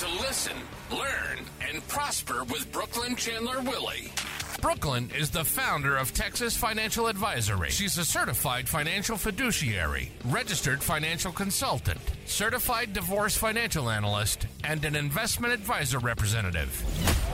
[0.00, 0.56] to listen,
[0.90, 4.10] learn, and prosper with Brooklynn Chandler Willie.
[4.62, 7.68] Brooklynn is the founder of Texas Financial Advisory.
[7.68, 15.52] She's a certified financial fiduciary, registered financial consultant, certified divorce financial analyst, and an investment
[15.52, 16.82] advisor representative.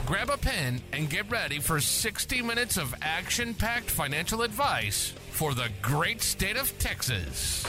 [0.05, 5.53] Grab a pen and get ready for 60 minutes of action packed financial advice for
[5.53, 7.63] the great state of Texas.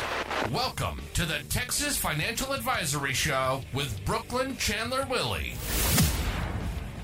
[0.51, 5.53] Welcome to the Texas Financial Advisory Show with Brooklynn Chandler Willie.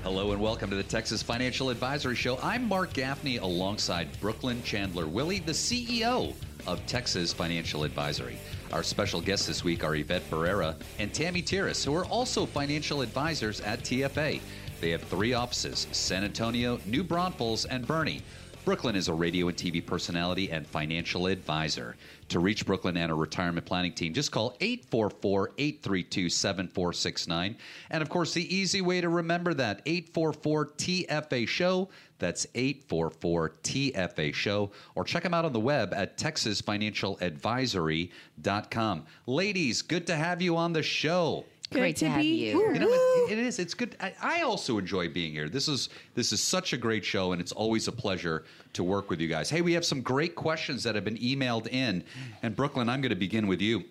[0.01, 2.39] Hello and welcome to the Texas Financial Advisory Show.
[2.41, 6.33] I'm Mark Gaffney alongside Brooklynn Chandler Willie, the CEO
[6.65, 8.39] of Texas Financial Advisory.
[8.73, 13.03] Our special guests this week are Yvette Ferreira and Tammy Tiras, who are also financial
[13.03, 14.41] advisors at TFA.
[14.81, 18.21] They have three offices San Antonio, New Braunfels, and Boerne.
[18.65, 21.95] Brooklynn is a radio and TV personality and financial advisor.
[22.29, 27.57] To reach Brooklynn and a retirement planning team, just call 844 832 7469.
[27.91, 31.89] And of course, the easy way to remember that 844 TFA Show.
[32.17, 34.71] That's 844 TFA Show.
[34.95, 39.05] Or check them out on the web at texasfinancialadvisory.com.
[39.27, 41.45] Ladies, good to have you on the show.
[41.71, 42.59] Great to, have you.
[42.73, 43.59] You know, it, it is.
[43.59, 43.95] It's good.
[43.99, 45.49] I, I also enjoy being here.
[45.49, 49.09] This is this is such a great show, and it's always a pleasure to work
[49.09, 49.49] with you guys.
[49.49, 52.03] Hey, we have some great questions that have been emailed in,
[52.43, 53.83] and Brooklynn, I'm going to begin with you.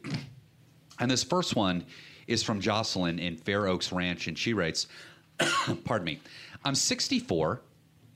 [1.01, 1.85] And this first one
[2.27, 4.87] is from Jocelyn in Fair Oaks Ranch, and she writes,
[5.85, 6.21] "Pardon me,
[6.65, 7.61] I'm 64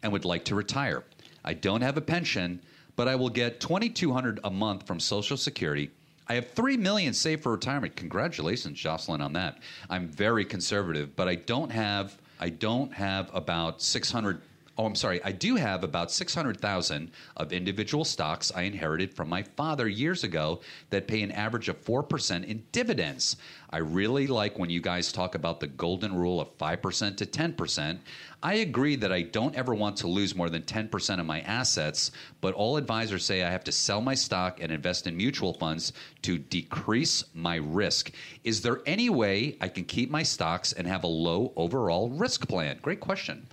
[0.02, 1.04] and would like to retire.
[1.44, 2.62] I don't have a pension,
[2.94, 5.90] but I will get 2,200 a month from Social Security."
[6.28, 7.96] I have three million saved for retirement.
[7.96, 9.58] Congratulations, Jocelyn, on that.
[9.88, 14.42] I'm very conservative, but I don't have I don't have about six hundred.
[14.80, 15.20] Oh, I'm sorry.
[15.24, 20.60] I do have about 600,000 of individual stocks I inherited from my father years ago
[20.90, 23.38] that pay an average of 4% in dividends.
[23.70, 27.98] I really like when you guys talk about the golden rule of 5% to 10%.
[28.40, 32.12] I agree that I don't ever want to lose more than 10% of my assets,
[32.40, 35.92] but all advisors say I have to sell my stock and invest in mutual funds
[36.22, 38.12] to decrease my risk.
[38.44, 42.46] Is there any way I can keep my stocks and have a low overall risk
[42.46, 42.78] plan?
[42.80, 43.48] Great question.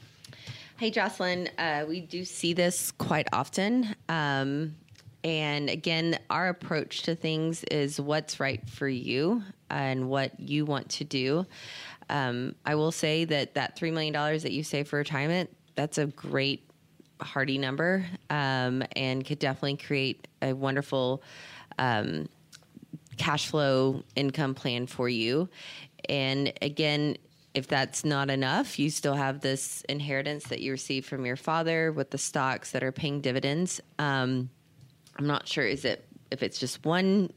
[0.77, 3.95] Hey, Jocelyn, uh, we do see this quite often.
[4.09, 4.75] Um,
[5.23, 10.89] and again, our approach to things is what's right for you and what you want
[10.89, 11.45] to do.
[12.09, 16.07] Um, I will say that that $3 million that you save for retirement, that's a
[16.07, 16.69] great,
[17.21, 21.23] hearty number um, and could definitely create a wonderful
[21.79, 22.27] um,
[23.15, 25.47] cash flow income plan for you.
[26.09, 27.15] And again,
[27.55, 31.91] if that's not enough, you still have this inheritance that you received from your father
[31.91, 33.79] with the stocks that are paying dividends.
[33.97, 34.49] Um,
[35.15, 37.31] I'm not sure is it if it's just one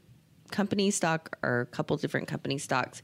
[0.51, 3.01] company stock or a couple different company stocks.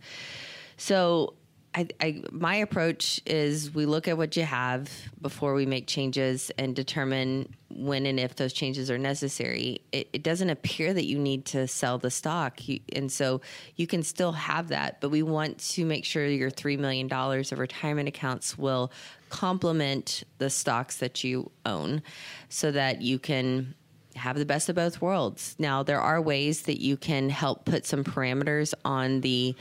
[0.76, 1.36] So
[1.76, 4.90] I, I, my approach is we look at what you have
[5.22, 9.82] before we make changes and determine when and if those changes are necessary.
[9.92, 13.42] It, it doesn't appear that you need to sell the stock, you, and so
[13.76, 15.02] you can still have that.
[15.02, 18.90] But we want to make sure your three million dollars of retirement accounts will
[19.28, 22.02] complement the stocks that you own,
[22.48, 23.76] so that you can
[24.16, 25.58] have the best of both worlds.
[25.60, 29.56] Now, there are ways that you can help put some parameters on the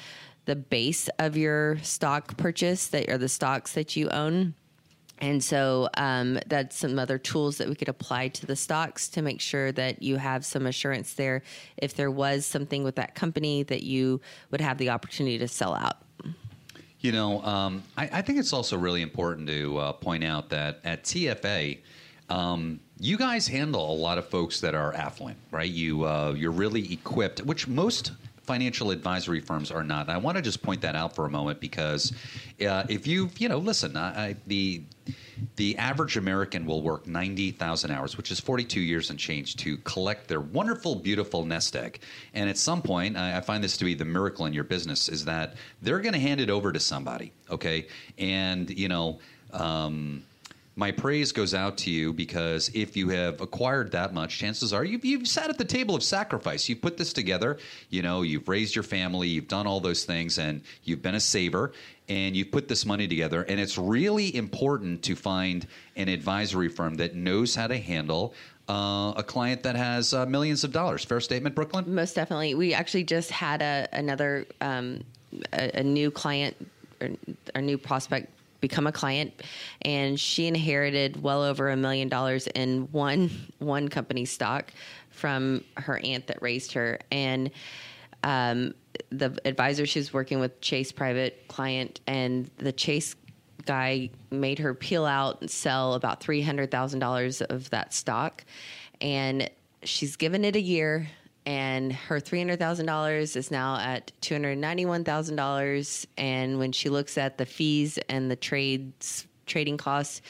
[0.45, 4.55] the base of your stock purchase that are the stocks that you own.
[5.19, 9.23] And so um, that's some other tools that we could apply to the stocks to
[9.23, 11.43] make sure that you have some assurance there
[11.77, 15.75] if there was something with that company that you would have the opportunity to sell
[15.75, 15.99] out.
[17.01, 20.81] You know, um, I, I, think it's also really important to uh, point out that
[20.85, 21.79] at TFA,
[22.31, 25.69] um, you guys handle a lot of folks that are affluent, right?
[25.69, 28.13] You uh, you're really equipped, which most
[28.45, 30.09] financial advisory firms are not.
[30.09, 32.13] I want to just point that out for a moment because
[32.67, 34.83] uh, if you you know listen, I, the
[35.57, 40.29] the average American will work 90,000 hours, which is 42 years and change, to collect
[40.29, 42.01] their wonderful, beautiful nest egg.
[42.35, 45.09] And at some point, I, I find this to be the miracle in your business
[45.09, 47.87] is that they're going to hand it over to somebody, okay?
[48.19, 49.19] And, you know,
[49.53, 50.25] um,
[50.77, 54.85] my praise goes out to you because if you have acquired that much, chances are
[54.85, 56.69] you've, you've sat at the table of sacrifice.
[56.69, 57.59] You've put this together.
[57.91, 61.21] You know, you've raised your family, you've done all those things, and you've been a
[61.21, 61.73] saver,
[62.09, 63.43] and you've put this money together.
[63.43, 65.67] And it's really important to find
[65.97, 68.35] an advisory firm that knows how to handle
[68.69, 71.05] uh, a client that has uh, millions of dollars.
[71.05, 71.95] Fair statement, Brooklynn?
[71.95, 72.55] Most definitely.
[72.55, 75.05] We actually just had a, another um,
[75.53, 76.57] a, a, new client
[77.01, 77.11] or
[77.55, 78.31] a new prospect
[78.61, 79.43] become a client,
[79.83, 84.73] and she inherited well over a million dollars in one one company stock
[85.11, 87.51] from her aunt that raised her, and
[88.23, 88.75] um,
[89.11, 93.17] the advisor she was working with, Chase Private Client, and the Chase
[93.67, 98.45] guy made her peel out and sell about three hundred thousand dollars of that stock,
[99.01, 99.51] and
[99.83, 101.09] she's given it a year
[101.47, 108.31] and her $300,000 is now at $291,000 and when she looks at the fees and
[108.31, 110.23] the trades trading costs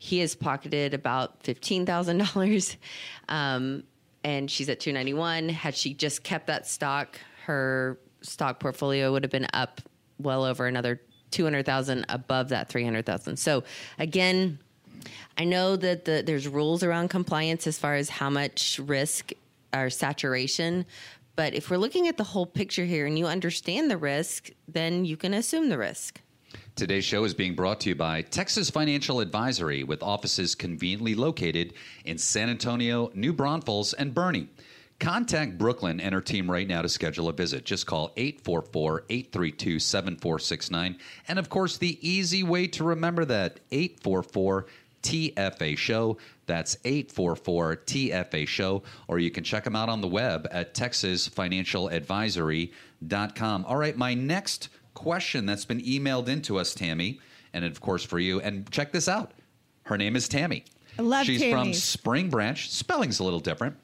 [0.00, 2.76] he has pocketed about $15,000
[3.28, 3.82] um,
[4.24, 9.32] and she's at 291 had she just kept that stock her stock portfolio would have
[9.32, 9.80] been up
[10.18, 11.00] well over another
[11.30, 13.64] 200,000 above that 300,000 so
[13.98, 14.58] again
[15.36, 19.32] I know that the, there's rules around compliance as far as how much risk
[19.74, 20.86] or saturation.
[21.36, 25.04] But if we're looking at the whole picture here and you understand the risk, then
[25.04, 26.20] you can assume the risk.
[26.74, 31.74] Today's show is being brought to you by Texas Financial Advisory, with offices conveniently located
[32.04, 34.48] in San Antonio, New Braunfels, and Boerne.
[35.00, 37.64] Contact Brooklynn and her team right now to schedule a visit.
[37.64, 40.98] Just call 844 832 7469.
[41.28, 44.66] And of course, the easy way to remember that 844
[45.02, 46.16] TFA Show.
[46.46, 48.82] That's 844 TFA Show.
[49.06, 53.64] Or you can check them out on the web at texasfinancialadvisory.com.
[53.64, 57.20] All right, my next question that's been emailed into us, Tammy,
[57.52, 59.32] and of course for you, and check this out.
[59.84, 60.64] Her name is Tammy.
[60.98, 62.70] I love She's from Spring Branch.
[62.70, 63.76] Spelling's a little different.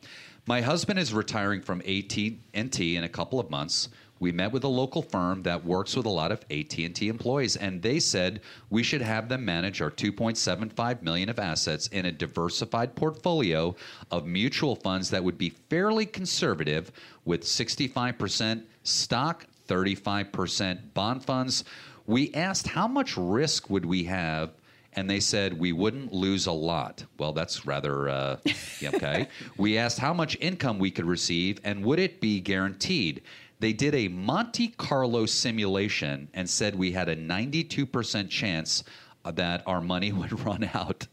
[0.47, 3.89] My husband is retiring from AT&T in a couple of months.
[4.21, 7.83] We met with a local firm that works with a lot of AT&T employees and
[7.83, 8.41] they said
[8.71, 13.75] we should have them manage our 2.75 million of assets in a diversified portfolio
[14.11, 16.93] of mutual funds that would be fairly conservative
[17.25, 21.65] with 65% stock, 35% bond funds.
[22.07, 24.53] We asked how much risk would we have
[24.97, 27.05] and they said we wouldn't lose a lot.
[27.19, 28.37] Well, that's rather uh,
[28.83, 29.29] okay.
[29.57, 33.23] we asked how much income we could receive and would it be guaranteed.
[33.61, 38.85] They did a Monte Carlo simulation and said we had a 92% chance
[39.25, 41.07] that our money would run out.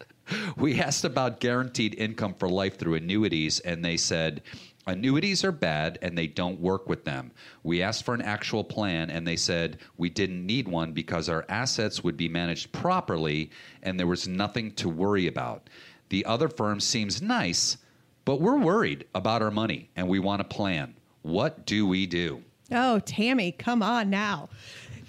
[0.56, 4.42] We asked about guaranteed income for life through annuities, and they said
[4.88, 7.32] annuities are bad and they don't work with them.
[7.64, 11.46] We asked for an actual plan, and they said we didn't need one because our
[11.50, 13.52] assets would be managed properly
[13.84, 15.70] and there was nothing to worry about.
[16.10, 17.78] The other firm seems nice,
[18.26, 20.96] but we're worried about our money and we want a plan.
[21.22, 22.44] What do we do?
[22.72, 24.50] Oh, Tammy, come on now.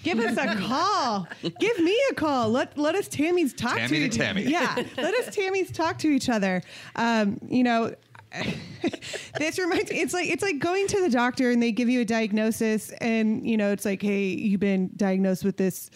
[0.03, 1.29] Give us a call.
[1.43, 2.51] Give me a call.
[2.51, 4.43] Let let us Tammy's talk Tammy to to Tammy.
[4.43, 6.63] Yeah, let us Tammy's talk to each other.
[6.97, 7.95] Um, you know,
[9.39, 10.01] this reminds me.
[10.01, 13.49] It's like it's like going to the doctor and they give you a diagnosis, and
[13.49, 15.91] you know, it's like, hey, you've been diagnosed with this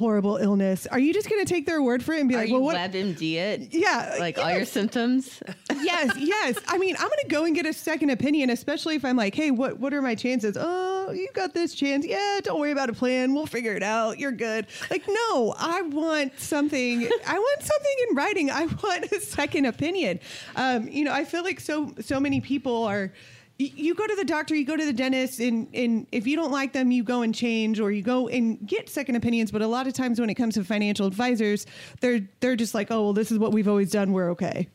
[0.00, 0.86] horrible illness.
[0.86, 2.54] Are you just going to take their word for it and be Are like, you
[2.54, 2.76] well, what?
[2.76, 3.68] WebMD it?
[3.74, 5.42] Yeah, Like all your symptoms?
[5.82, 6.58] yes, yes.
[6.66, 9.34] I mean, I'm going to go and get a second opinion, especially if I'm like,
[9.34, 10.56] hey, what what are my chances?
[10.58, 12.06] Oh, you got this chance.
[12.06, 13.34] Yeah, don't worry about a plan.
[13.34, 14.18] We'll figure it out.
[14.18, 14.66] You're good.
[14.90, 17.02] Like, no, I want something.
[17.26, 18.50] I want something in writing.
[18.50, 20.18] I want a second opinion.
[20.56, 23.12] Um, you know, I feel like so so many people are.
[23.60, 26.34] Y- You go to the doctor, you go to the dentist, and, and if you
[26.36, 29.50] don't like them, you go and change, or you go and get second opinions.
[29.52, 31.66] But a lot of times, when it comes to financial advisors,
[32.00, 34.12] they're they're just like, oh, well, this is what we've always done.
[34.12, 34.68] We're okay.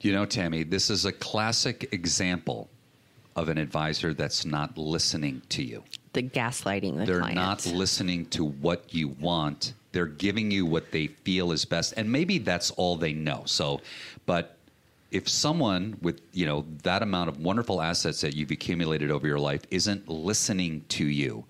[0.00, 2.68] You know, Tammy, this is a classic example
[3.36, 5.82] of an advisor that's not listening to you.
[6.14, 7.36] The gaslighting the They're client.
[7.36, 9.74] not listening to what you want.
[9.92, 11.94] They're giving you what they feel is best.
[11.96, 13.42] And maybe that's all they know.
[13.44, 13.80] So,
[14.26, 14.56] but
[15.10, 19.38] if someone with, you know, that amount of wonderful assets that you've accumulated over your
[19.38, 21.44] life isn't listening to you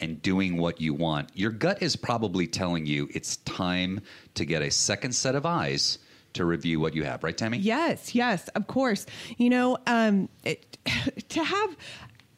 [0.00, 4.00] and doing what you want, your gut is probably telling you it's time
[4.34, 5.98] to get a second set of eyes
[6.32, 7.58] to review what you have, right, Tammy?
[7.58, 9.06] Yes, yes, of course.
[9.38, 10.78] You know, um, it,
[11.28, 11.76] to have.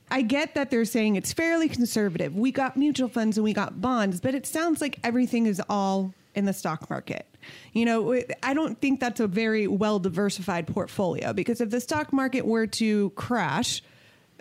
[0.09, 2.37] I get that they're saying it's fairly conservative.
[2.37, 6.14] We got mutual funds and we got bonds, but it sounds like everything is all
[6.37, 7.26] in the stock market.
[7.73, 12.12] You know, I don't think that's a very well diversified portfolio because if the stock
[12.12, 13.83] market were to crash,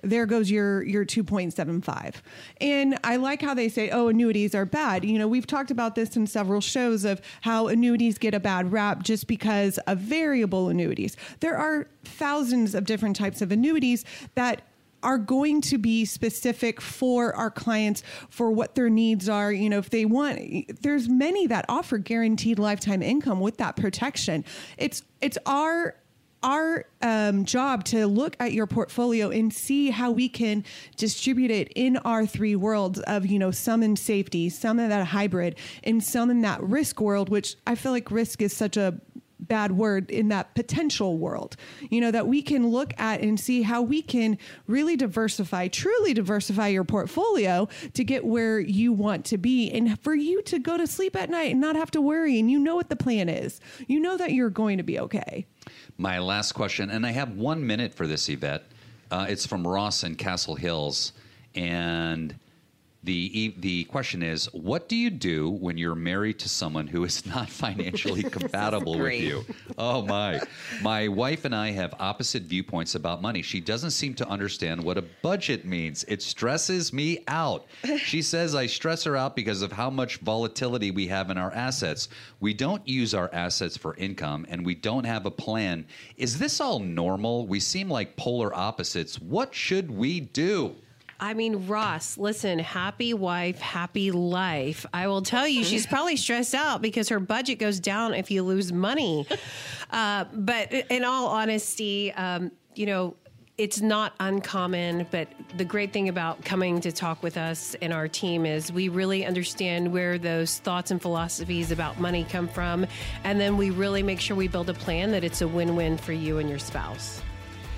[0.04, 2.16] there goes your your 2.75
[2.62, 5.04] and i like how they say oh annuities are bad.
[5.04, 8.72] You know we've talked about this in several shows of how annuities get a bad
[8.72, 11.18] rap just because of variable annuities.
[11.40, 14.62] There are thousands of different types of annuities that
[15.06, 19.52] are going to be specific for our clients for what their needs are.
[19.52, 24.44] You know if they want there's many that offer guaranteed lifetime income with that protection.
[24.78, 25.96] It's it's our
[26.44, 30.64] our um, job to look at your portfolio and see how we can
[30.96, 35.08] distribute it in our three worlds of you know some in safety some in that
[35.08, 38.94] hybrid and some in that risk world which i feel like risk is such a
[39.48, 41.56] bad word in that potential world
[41.90, 44.38] you know that we can look at and see how we can
[44.68, 50.16] really diversify truly diversify your portfolio to get where you want to be and for
[50.16, 52.76] you to go to sleep at night and not have to worry and you know
[52.76, 55.46] what the plan is you know that you're going to be okay
[55.98, 58.64] My last question, and I have one minute for this, Yvette.
[59.10, 61.14] Uh, it's from Ross in Castle Hills,
[61.56, 62.36] and
[63.06, 67.26] the the question is, what do you do when you're married to someone who is
[67.26, 69.46] not financially compatible with you?
[69.78, 70.42] Oh my!
[70.82, 73.42] My wife and I have opposite viewpoints about money.
[73.42, 76.04] She doesn't seem to understand what a budget means.
[76.08, 77.66] It stresses me out.
[78.06, 81.52] She says I stress her out because of how much volatility we have in our
[81.54, 82.08] assets.
[82.40, 85.86] We don't use our assets for income, and we don't have a plan.
[86.18, 87.48] Is this all normal?
[87.48, 89.20] We seem like polar opposites.
[89.20, 90.76] What should we do?
[91.20, 94.86] I mean, Ross, listen, happy wife, happy life.
[94.94, 98.44] I will tell you, she's probably stressed out because her budget goes down if you
[98.44, 99.28] lose money.
[99.92, 103.16] Uh, but in all honesty, um, you know,
[103.58, 108.08] it's not uncommon, but the great thing about coming to talk with us and our
[108.08, 112.86] team is we really understand where those thoughts and philosophies about money come from.
[113.24, 115.98] And then we really make sure we build a plan that it's a win win
[115.98, 117.22] for you and your spouse.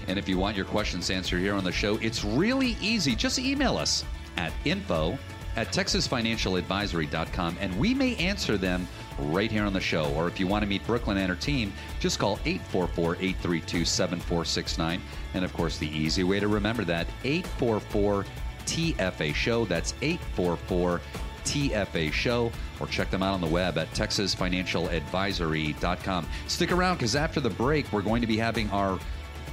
[0.08, 3.16] And if you want your questions answered here on the show, it's really easy.
[3.16, 4.06] Just email us
[4.38, 5.18] at info
[5.56, 8.88] at texasfinancialadvisory.com and we may answer them
[9.20, 10.14] right here on the show.
[10.14, 15.02] Or if you want to meet Brooklyn and her team, just call 844 832 7469.
[15.34, 18.26] And of course, the easy way to remember that 844
[18.66, 19.66] TFA Show.
[19.66, 21.02] That's 844
[21.44, 22.52] TFA Show.
[22.80, 26.28] Or check them out on the web at texasfinancialadvisory.com.
[26.48, 29.00] Stick around because after the break, we're going to be having our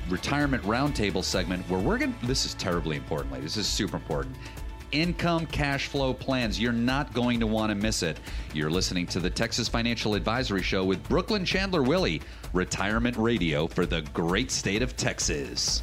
[0.08, 3.54] retirement roundtable segment where we're going to, this is terribly important, ladies.
[3.54, 4.37] This is super important.
[4.92, 6.61] Income cash flow plans.
[6.61, 8.20] You're not going to want to miss it.
[8.52, 13.87] You're listening to the Texas Financial Advisory Show with Brooklynn Chandler Willie, retirement radio for
[13.87, 15.82] the great state of Texas.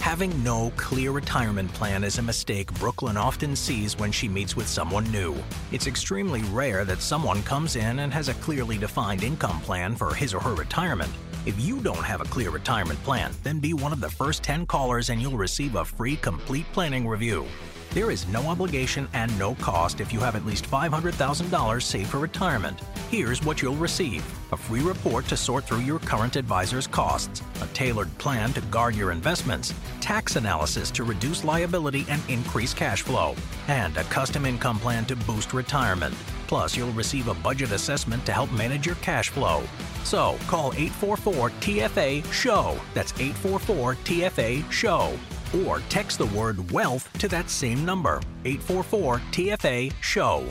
[0.00, 4.66] Having no clear retirement plan is a mistake Brooklynn often sees when she meets with
[4.66, 5.36] someone new.
[5.72, 10.14] It's extremely rare that someone comes in and has a clearly defined income plan for
[10.14, 11.12] his or her retirement.
[11.46, 14.66] If you don't have a clear retirement plan, then be one of the first 10
[14.66, 17.46] callers and you'll receive a free complete planning review.
[17.92, 22.18] There is no obligation and no cost if you have at least $500,000 saved for
[22.18, 22.78] retirement.
[23.10, 27.66] Here's what you'll receive a free report to sort through your current advisor's costs, a
[27.68, 33.34] tailored plan to guard your investments, tax analysis to reduce liability and increase cash flow,
[33.68, 36.14] and a custom income plan to boost retirement.
[36.50, 39.62] Plus, you'll receive a budget assessment to help manage your cash flow.
[40.02, 42.76] So, call 844 TFA SHOW.
[42.92, 45.16] That's 844 TFA SHOW
[45.64, 50.44] or text the word wealth to that same number 844 TFA SHOW.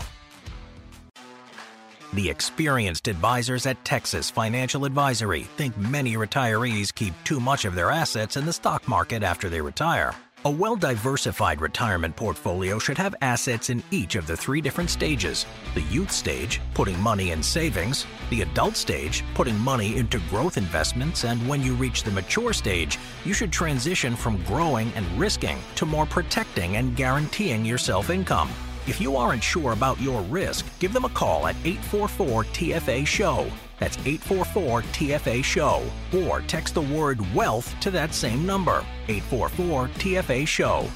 [2.14, 7.92] The experienced advisors at Texas Financial Advisory think many retirees keep too much of their
[7.92, 10.16] assets in the stock market after they retire.
[10.46, 15.46] A well diversified retirement portfolio should have assets in each of the three different stages
[15.76, 21.26] the youth stage, putting money in savings, the adult stage, putting money into growth investments,
[21.26, 25.86] and when you reach the mature stage, you should transition from growing and risking to
[25.86, 28.50] more protecting and guaranteeing yourself income.
[28.88, 33.46] If you aren't sure about your risk, give them a call at 844 TFA SHOW.
[33.80, 35.84] That's 844 TFA SHOW.
[36.26, 40.88] Or text the word wealth to that same number, 844 TFA SHOW.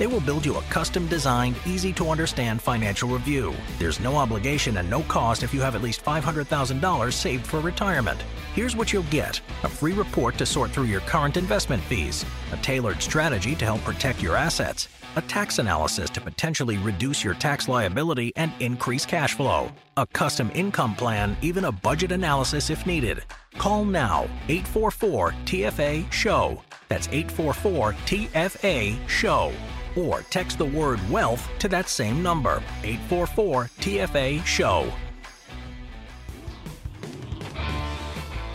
[0.00, 3.54] They will build you a custom designed, easy to understand financial review.
[3.78, 8.24] There's no obligation and no cost if you have at least $500,000 saved for retirement.
[8.54, 12.56] Here's what you'll get a free report to sort through your current investment fees, a
[12.56, 17.68] tailored strategy to help protect your assets, a tax analysis to potentially reduce your tax
[17.68, 23.24] liability and increase cash flow, a custom income plan, even a budget analysis if needed.
[23.58, 26.62] Call now 844 TFA SHOW.
[26.88, 29.52] That's 844 TFA SHOW.
[29.96, 34.92] Or text the word wealth to that same number 844 TFA SHOW.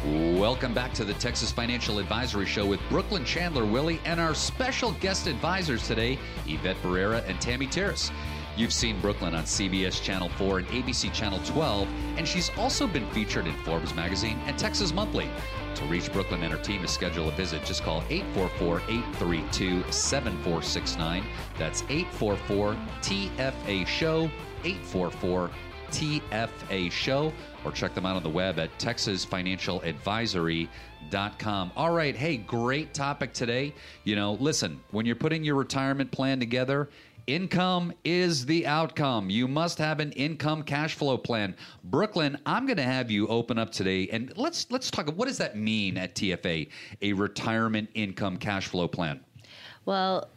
[0.06, 4.92] Welcome back to the Texas Financial Advisory Show with Brooklynn Chandler Willie and our special
[5.00, 8.12] guest advisors today, Yvette Barrera and Tammy Terrace.
[8.56, 13.10] You've seen Brooklynn on CBS Channel 4 and ABC Channel 12, and she's also been
[13.10, 15.28] featured in Forbes Magazine and Texas Monthly.
[15.74, 21.26] To reach Brooklynn and her team to schedule a visit, just call 844 832 7469.
[21.58, 24.30] That's 844 TFA Show,
[24.64, 25.50] 844
[25.96, 27.32] TFA Show,
[27.64, 31.72] or check them out on the web at texasfinancialadvisory.com.
[31.78, 33.74] All right, hey, great topic today.
[34.04, 36.90] You know, listen, when you're putting your retirement plan together,
[37.28, 39.32] Income is the outcome.
[39.32, 41.56] You must have an income cash flow plan.
[41.86, 45.40] Brooklynn, I'm going to have you open up today and let's let's talk what does
[45.40, 46.70] that mean at TFA,
[47.02, 49.22] a retirement income cash flow plan?
[49.86, 50.30] Well,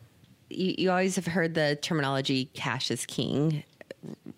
[0.49, 3.65] you, you always have heard the terminology cash is king.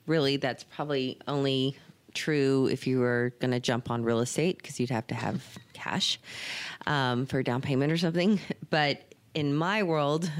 [0.06, 1.76] Really, that's probably only
[2.14, 5.42] true if you were going to jump on real estate because you'd have to have
[5.72, 6.18] cash
[6.86, 8.40] um, for a down payment or something.
[8.70, 9.02] But
[9.34, 10.30] in my world,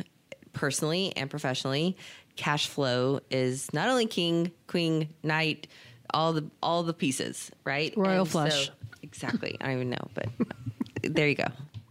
[0.53, 1.97] personally and professionally,
[2.37, 5.69] cash flow is not only king, queen, knight,
[6.13, 7.95] all the all the pieces, right?
[7.97, 8.67] Royal And flush.
[8.67, 8.73] So,
[9.03, 9.57] exactly.
[9.61, 10.27] I don't even know, but
[11.03, 11.47] there you go.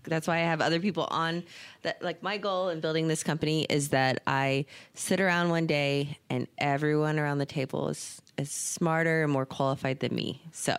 [0.10, 1.44] That's why I have other people on
[1.84, 6.18] that like my goal in building this company is that I sit around one day
[6.30, 10.42] and everyone around the table is is smarter and more qualified than me.
[10.52, 10.76] So,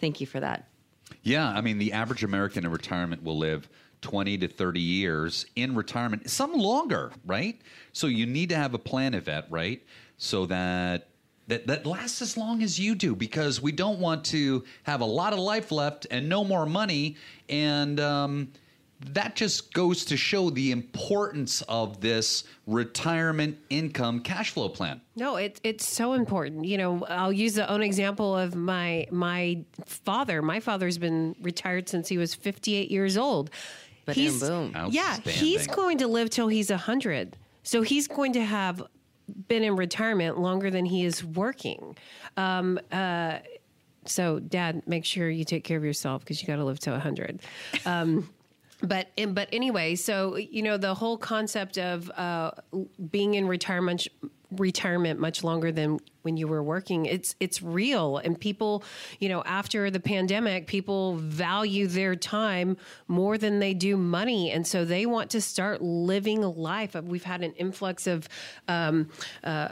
[0.00, 0.68] thank you for that.
[1.22, 3.68] Yeah, I mean, the average American in retirement will live
[4.00, 7.60] 20 to 30 years in retirement, some longer, right?
[7.92, 9.82] So you need to have a plan, Yvette, right?
[10.18, 11.08] So that.
[11.48, 15.04] That, that lasts as long as you do because we don't want to have a
[15.04, 17.16] lot of life left and no more money.
[17.48, 18.52] And um,
[19.06, 25.00] that just goes to show the importance of this retirement income cash flow plan.
[25.16, 26.64] No, it's it's so important.
[26.64, 30.42] You know, I'll use the own example of my my father.
[30.42, 33.50] My father's been retired since he was 58 years old.
[34.04, 34.74] But he's, boom.
[34.90, 37.36] Yeah, he's going to live till he's 100.
[37.62, 38.82] So he's going to have
[39.46, 41.96] been in retirement longer than he is working.
[42.36, 43.38] Um, uh,
[44.04, 46.90] so, Dad, make sure you take care of yourself because you got to live to
[46.90, 47.40] 100.
[47.86, 48.28] Um,
[48.82, 52.50] but but anyway, so you know the whole concept of uh,
[53.10, 54.08] being in retirement
[54.50, 58.18] retirement much longer than when you were working it's it's real.
[58.18, 58.84] And people
[59.18, 62.76] you know after the pandemic people value their time
[63.08, 64.50] more than they do money.
[64.50, 66.94] And so they want to start living life.
[66.94, 68.28] We've had an influx of
[68.68, 69.08] um,
[69.44, 69.68] uh,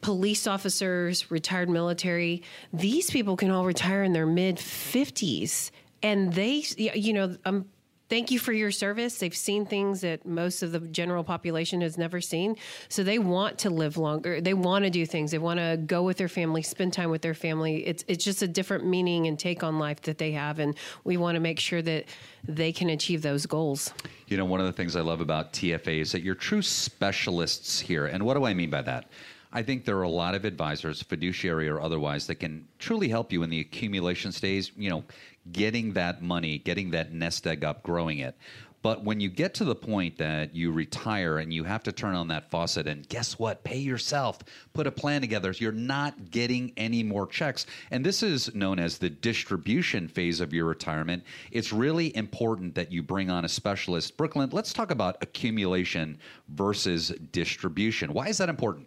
[0.00, 5.70] police officers, retired military, these people can all retire in their mid 50s.
[6.02, 7.66] And they, you know, um,
[8.08, 9.18] thank you for your service.
[9.18, 12.56] They've seen things that most of the general population has never seen.
[12.88, 14.40] So they want to live longer.
[14.40, 15.30] They want to do things.
[15.30, 17.86] They want to go with their family, spend time with their family.
[17.86, 20.58] It's, it's just a different meaning and take on life that they have.
[20.58, 22.06] And we want to make sure that
[22.46, 23.92] they can achieve those goals.
[24.26, 27.80] You know, one of the things I love about TFA is that you're true specialists
[27.80, 28.06] here.
[28.06, 29.10] And what do I mean by that?
[29.52, 33.32] I think there are a lot of advisors, fiduciary or otherwise, that can truly help
[33.32, 35.04] you in the accumulation stage, you know,
[35.52, 38.36] getting that money, getting that nest egg up, growing it.
[38.80, 42.14] But when you get to the point that you retire and you have to turn
[42.14, 43.64] on that faucet and guess what?
[43.64, 44.38] Pay yourself,
[44.72, 45.52] put a plan together.
[45.58, 47.66] You're not getting any more checks.
[47.90, 51.24] And this is known as the distribution phase of your retirement.
[51.50, 54.16] It's really important that you bring on a specialist.
[54.16, 58.12] Brooklynn, let's talk about accumulation versus distribution.
[58.12, 58.86] Why is that important?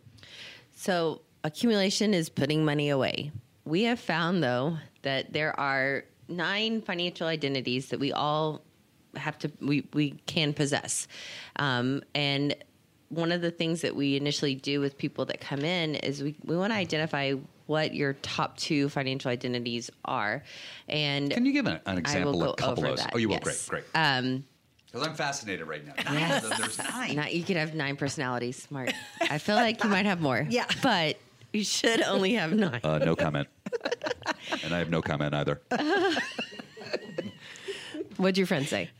[0.81, 3.31] So, accumulation is putting money away.
[3.65, 8.63] We have found, though, that there are nine financial identities that we all
[9.15, 11.07] have to, we, we can possess.
[11.57, 12.55] Um, and
[13.09, 16.35] one of the things that we initially do with people that come in is we,
[16.45, 17.33] we want to identify
[17.67, 20.41] what your top two financial identities are.
[20.89, 22.99] And Can you give an, an example of a couple of those?
[23.01, 23.35] that, Oh, you will.
[23.35, 23.69] yes.
[23.69, 23.99] Great, great.
[24.01, 24.45] Um,
[24.91, 25.93] Because I'm fascinated right now.
[26.11, 27.15] Nine of them, There's nine.
[27.15, 28.61] Not, you could have nine personalities.
[28.61, 28.93] Smart.
[29.21, 30.45] I feel like you might have more.
[30.49, 30.65] Yeah.
[30.83, 31.17] But
[31.53, 32.81] you should only have nine.
[32.83, 33.47] Uh, no comment.
[34.63, 35.61] and I have no comment either.
[38.17, 38.89] What'd your friend say?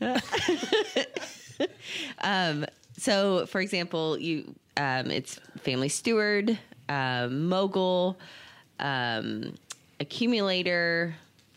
[3.02, 6.56] So, for example, you um, it's family steward,
[6.88, 8.16] um, mogul,
[8.78, 9.54] um,
[9.98, 11.16] accumulator,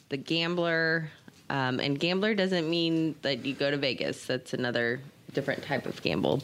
[0.10, 1.12] the gambler,
[1.50, 4.26] um, and gambler doesn't mean that you go to Vegas.
[4.26, 5.00] That's another
[5.34, 6.42] different type of gamble.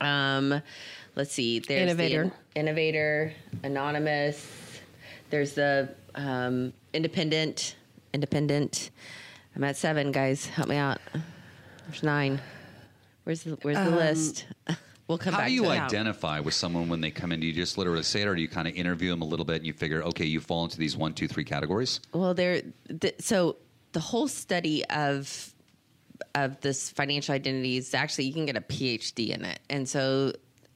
[0.00, 0.62] Um,
[1.16, 1.58] let's see.
[1.60, 2.24] There's Innovator.
[2.24, 4.46] the in- innovator, anonymous.
[5.30, 7.76] There's the um, independent,
[8.12, 8.90] independent.
[9.56, 10.46] I'm at seven, guys.
[10.46, 10.98] Help me out.
[11.88, 12.40] There's nine.
[13.24, 14.46] Where's the Where's the list?
[15.08, 15.80] We'll come How back do you to it.
[15.80, 17.40] identify with someone when they come in?
[17.40, 19.46] Do you just literally say it, or do you kind of interview them a little
[19.46, 22.00] bit and you figure, okay, you fall into these one, two, three categories?
[22.12, 22.60] Well, there.
[22.90, 23.56] The, so
[23.92, 25.54] the whole study of
[26.34, 30.32] of this financial identity is actually you can get a PhD in it, and so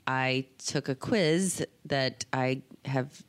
[0.07, 3.23] I took a quiz that I have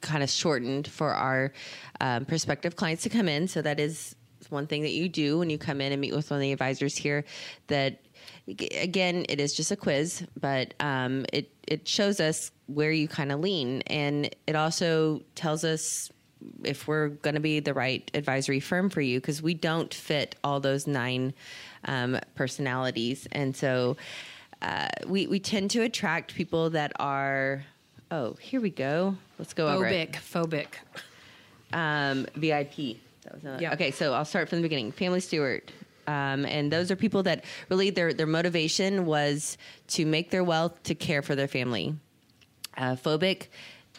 [0.00, 1.52] kind of shortened for our
[2.00, 3.48] um, prospective clients to come in.
[3.48, 4.14] So that is
[4.50, 6.52] one thing that you do when you come in and meet with one of the
[6.52, 7.24] advisors here.
[7.66, 8.00] That
[8.46, 13.32] again, it is just a quiz, but um, it it shows us where you kind
[13.32, 16.10] of lean, and it also tells us
[16.64, 20.36] if we're going to be the right advisory firm for you because we don't fit
[20.44, 21.34] all those nine
[21.84, 23.96] um, personalities, and so.
[24.62, 27.64] uh, we we tend to attract people that are.
[28.10, 29.16] Oh, here we go.
[29.38, 29.84] Let's go over.
[29.84, 30.66] Phobic, phobic.
[31.72, 32.98] um, VIP.
[33.22, 33.72] That was another- Yep.
[33.74, 34.92] Okay, so I'll start from the beginning.
[34.92, 35.70] Family steward.
[36.06, 40.82] Um, and those are people that really their their motivation was to make their wealth
[40.84, 41.94] to care for their family.
[42.76, 43.48] Uh, phobic,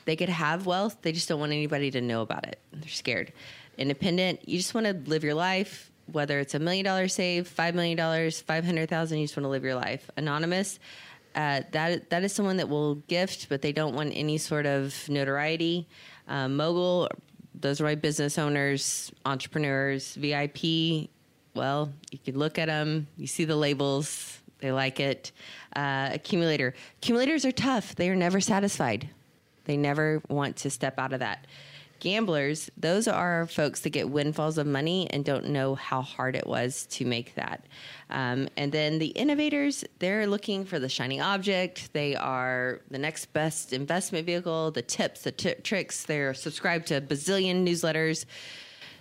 [0.10, 2.60] they could have wealth, they just don't want anybody to know about it.
[2.74, 3.32] They're scared.
[3.78, 7.76] Independent, you just want to live your life, whether it's a million dollars saved, five
[7.76, 9.20] million dollars, five hundred thousand.
[9.20, 10.10] You just want to live your life.
[10.18, 10.80] Anonymous,
[11.36, 14.96] uh, that that is someone that will gift, but they don't want any sort of
[15.10, 15.88] notoriety.
[16.28, 17.08] Um, mogul,
[17.54, 20.16] those are my business owners, entrepreneurs.
[20.16, 21.08] VIP,
[21.54, 25.32] well, you can look at them, you see the labels, they like it.
[25.76, 27.94] Uh, accumulator, accumulators are tough.
[27.94, 29.08] They are never satisfied.
[29.70, 31.46] They never want to step out of that.
[32.00, 36.48] Gamblers, those are folks that get windfalls of money and don't know how hard it
[36.48, 37.64] was to make that.
[38.10, 41.94] Um, and then the innovators, they're looking for the shiny object.
[41.94, 46.04] They are the next best investment vehicle, the tips, the t- tricks.
[46.04, 48.26] They're subscribed to a bazillion newsletters,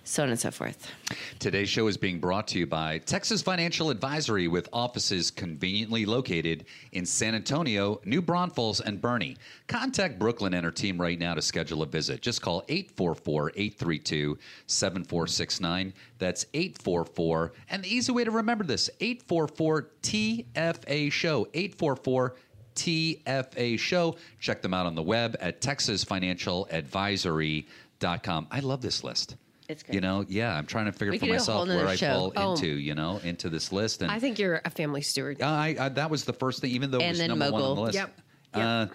[0.09, 0.89] so on and so forth.
[1.37, 6.65] Today's show is being brought to you by Texas Financial Advisory with offices conveniently located
[6.93, 9.37] in San Antonio, New Braunfels, and Boerne.
[9.67, 12.21] Contact Brooklynn and her team right now to schedule a visit.
[12.21, 15.93] Just call 844 832 7469.
[16.17, 17.53] That's 844.
[17.69, 21.47] And the easy way to remember this 844 TFA Show.
[21.53, 22.35] 844
[22.73, 24.15] TFA Show.
[24.39, 28.47] Check them out on the web at texasfinancialadvisory.com.
[28.49, 29.35] I love this list.
[29.69, 29.93] It's great.
[29.95, 31.95] You know, yeah, I'm trying to figure We for could do a myself where I
[31.95, 32.11] show.
[32.13, 32.51] fall Oh.
[32.53, 34.01] into, you know, into this list.
[34.01, 35.41] And I think you're a family steward.
[35.43, 37.61] I, I that was the first thing, even though it And was then number one
[37.61, 37.95] on the list.
[37.95, 38.19] Yep.
[38.55, 38.87] Uh,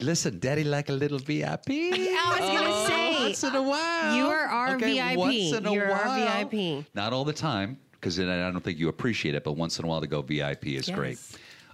[0.00, 1.68] listen, Daddy like a little VIP.
[1.70, 4.16] I was gonna say, once in a while.
[4.16, 5.16] You are our VIP.
[5.16, 6.44] Once in a You're our.
[6.44, 6.84] VIP.
[6.94, 9.44] Not all the time, because I don't think you appreciate it.
[9.44, 10.96] But once in a while to go VIP is Yes.
[10.98, 11.18] great.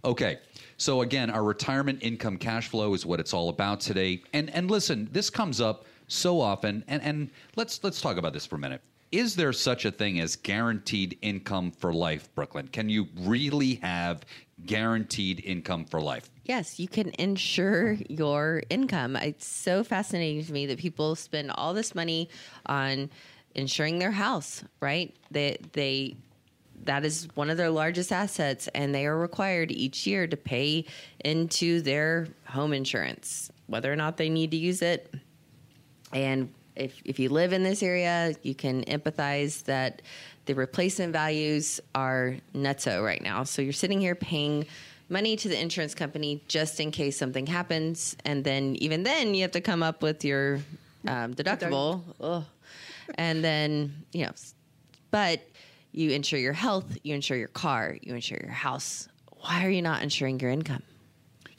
[0.05, 0.39] Okay.
[0.77, 4.23] So again, our retirement income cash flow is what it's all about today.
[4.35, 6.85] And and listen, this comes up so often.
[6.89, 8.83] And and let's let's talk about this for a minute.
[9.13, 12.69] Is there such a thing as guaranteed income for life, Brooklynn?
[12.69, 14.25] Can you really have
[14.67, 16.29] guaranteed income for life?
[16.45, 19.17] Yes, you can insure your income.
[19.17, 22.29] It's so fascinating to me that people spend all this money
[22.67, 23.11] on
[23.55, 25.15] insuring their house, right?
[25.31, 26.17] They they
[26.85, 30.85] that is one of their largest assets and they are required each year to pay
[31.25, 35.15] into their home insurance, whether or not they need to use it.
[36.13, 40.03] And if, if you live in this area, you can empathize that
[40.45, 43.45] the replacement values are nutso right now.
[43.45, 44.67] So you're sitting here paying
[45.09, 48.17] money to the insurance company just in case something happens.
[48.25, 50.61] And then, even then, you have to come up with your
[51.07, 52.03] um, deductible.
[52.21, 52.45] Ugh.
[53.15, 54.33] And then, you know,
[55.11, 55.41] but
[55.93, 59.09] you insure your health, you insure your car, you insure your house.
[59.33, 60.83] Why are you not insuring your income?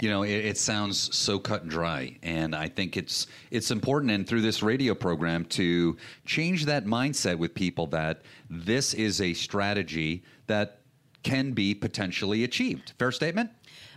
[0.02, 4.12] You know, it, it sounds so cut and dry, and I think it's it's important,
[4.12, 9.34] and through this radio program, to change that mindset with people that this is a
[9.34, 10.82] strategy that
[11.24, 12.94] can be potentially achieved.
[13.00, 13.50] Fair statement.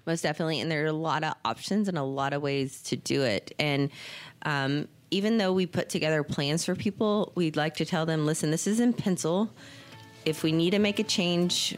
[0.06, 0.60] most definitely.
[0.60, 3.54] And there are a lot of options and a lot of ways to do it.
[3.58, 3.90] And
[4.42, 8.50] um, even though we put together plans for people we'd like to tell them listen
[8.50, 9.52] this is in pencil.
[10.24, 11.76] If we need to make a change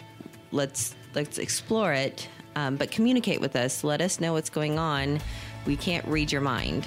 [0.50, 5.20] let's let's explore it um, but communicate with us let us know what's going on
[5.66, 6.86] we can't read your mind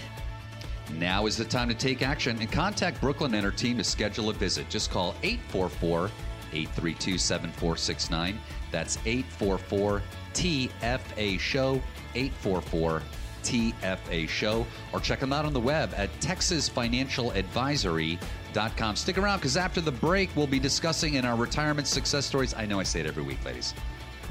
[0.93, 4.29] Now is the time to take action and contact Brooklynn and her team to schedule
[4.29, 4.69] a visit.
[4.69, 6.09] Just call 844
[6.53, 8.39] 832 7469.
[8.71, 10.01] That's 844
[10.33, 11.81] TFA Show,
[12.13, 13.01] 844
[13.43, 18.95] TFA Show, or check them out on the web at texasfinancialadvisory.com.
[18.95, 22.53] Stick around because after the break, we'll be discussing in our retirement success stories.
[22.53, 23.73] I know I say it every week, ladies.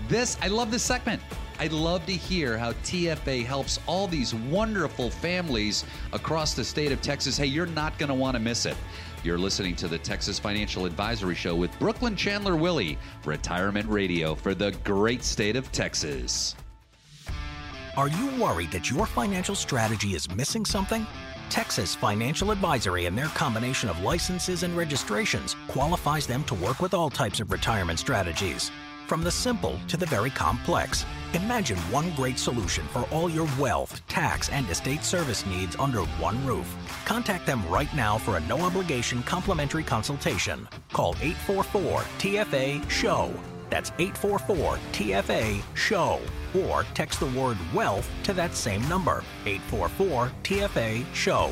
[0.08, 1.22] This, I love this segment.
[1.58, 7.00] I'd love to hear how TFA helps all these wonderful families across the state of
[7.00, 7.36] Texas.
[7.36, 8.76] Hey, you're not going to want to miss it.
[9.22, 14.54] You're listening to the Texas Financial Advisory Show with Brooklynn Chandler Willie, Retirement Radio for
[14.54, 16.56] the great state of Texas.
[17.96, 21.06] Are you worried that your financial strategy is missing something?
[21.48, 26.92] Texas Financial Advisory and their combination of licenses and registrations qualifies them to work with
[26.92, 28.72] all types of retirement strategies.
[29.06, 34.00] From the simple to the very complex, imagine one great solution for all your wealth,
[34.08, 36.74] tax, and estate service needs under one roof.
[37.04, 40.66] Contact them right now for a no obligation complimentary consultation.
[40.94, 43.30] Call 844 TFA SHOW.
[43.68, 46.20] That's 844 TFA SHOW.
[46.54, 51.50] Or text the word wealth to that same number 844 TFA SHOW.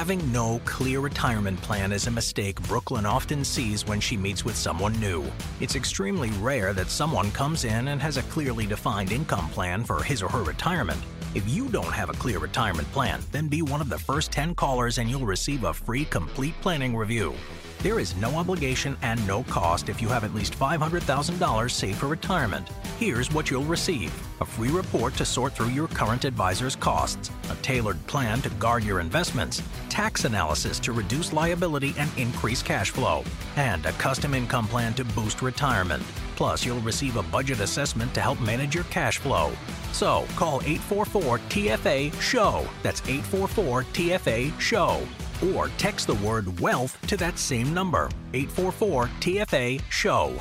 [0.00, 4.56] Having no clear retirement plan is a mistake Brooklynn often sees when she meets with
[4.56, 5.30] someone new.
[5.60, 10.02] It's extremely rare that someone comes in and has a clearly defined income plan for
[10.02, 11.02] his or her retirement.
[11.34, 14.54] If you don't have a clear retirement plan, then be one of the first 10
[14.54, 17.34] callers and you'll receive a free complete planning review.
[17.82, 22.08] There is no obligation and no cost if you have at least $500,000 saved for
[22.08, 22.68] retirement.
[22.98, 24.12] Here's what you'll receive
[24.42, 28.84] a free report to sort through your current advisor's costs, a tailored plan to guard
[28.84, 33.24] your investments, tax analysis to reduce liability and increase cash flow,
[33.56, 36.02] and a custom income plan to boost retirement.
[36.36, 39.52] Plus, you'll receive a budget assessment to help manage your cash flow.
[39.92, 42.66] So, call 844 TFA SHOW.
[42.82, 45.00] That's 844 TFA SHOW
[45.42, 50.34] or text the word wealth to that same number 844 TFA SHOW.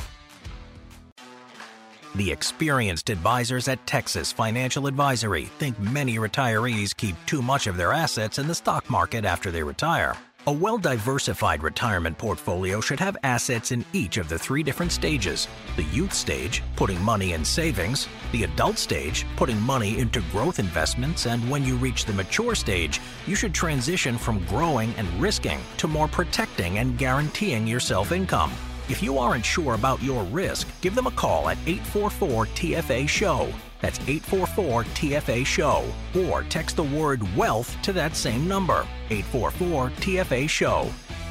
[2.16, 7.94] The experienced advisors at Texas Financial Advisory think many retirees keep too much of their
[7.94, 10.16] assets in the stock market after they retire.
[10.48, 15.50] A well diversified retirement portfolio should have assets in each of the three different stages
[15.76, 21.26] the youth stage, putting money in savings, the adult stage, putting money into growth investments,
[21.26, 25.90] and when you reach the mature stage, you should transition from growing and risking to
[25.90, 28.52] more protecting and guaranteeing yourself income.
[28.88, 33.52] If you aren't sure about your risk, give them a call at 844 TFA SHOW.
[33.82, 35.86] That's 844 TFA SHOW.
[36.28, 40.90] Or text the word wealth to that same number 844 TFA SHOW.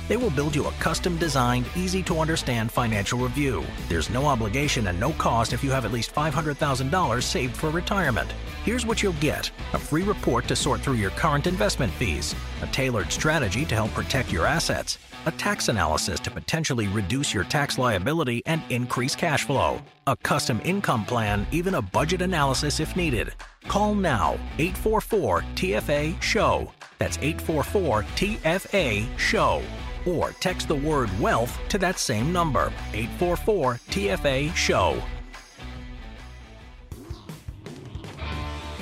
[0.09, 3.63] They will build you a custom designed, easy to understand financial review.
[3.91, 8.33] There's no obligation and no cost if you have at least $500,000 saved for retirement.
[8.65, 12.67] Here's what you'll get a free report to sort through your current investment fees, a
[12.69, 14.99] tailored strategy to help protect your assets,
[15.29, 20.61] a tax analysis to potentially reduce your tax liability and increase cash flow, a custom
[20.65, 23.35] income plan, even a budget analysis if needed.
[23.69, 26.73] Call now 844 TFA SHOW.
[26.99, 29.63] That's 844 TFA SHOW.
[30.07, 35.03] Or text the word wealth to that same number 844 TFA SHOW.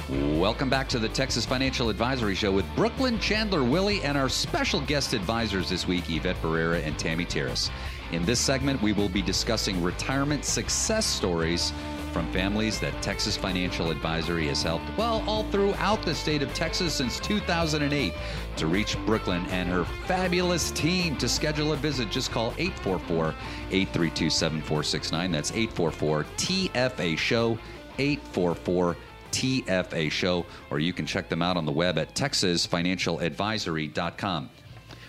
[0.09, 4.81] Welcome back to the Texas Financial Advisory Show with Brooklynn Chandler Willie and our special
[4.83, 7.73] guest advisors this week, Yvette Barrera and Tammy Terrace.
[8.13, 11.73] In this segment, we will be discussing retirement success stories
[12.13, 16.95] from families that Texas Financial Advisory has helped, well, all throughout the state of Texas
[16.95, 18.15] since 2008.
[18.59, 23.35] To reach Brooklynn and her fabulous team to schedule a visit, just call 844
[23.73, 25.33] 832 7469.
[25.33, 27.59] That's 844 TFA Show,
[27.99, 28.97] 844
[29.37, 34.51] TFA Show, or you can check them out on the web at texasfinancialadvisory.com.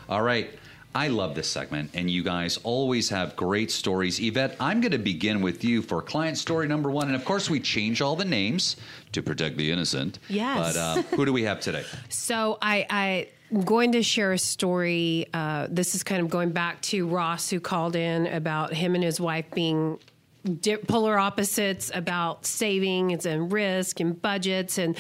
[0.10, 0.50] All right.
[0.96, 4.20] I love this segment, and you guys always have great stories.
[4.20, 7.06] Yvette, I'm going to begin with you for client story number one.
[7.08, 8.78] And of course, we change all the names
[9.12, 10.18] to protect the innocent.
[10.28, 10.58] Yes.
[10.58, 11.84] But uh, who do we have today?
[12.10, 15.28] So I, I am going to share a story.
[15.34, 19.04] Uh, this is kind of going back to Ross, who called in about him and
[19.04, 20.00] his wife being
[20.48, 24.78] di- polar opposites about savings and risk and budgets.
[24.78, 24.98] And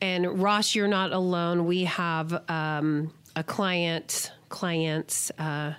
[0.00, 1.66] and Ross, you're not alone.
[1.66, 5.74] We have um, a client, clients, uh,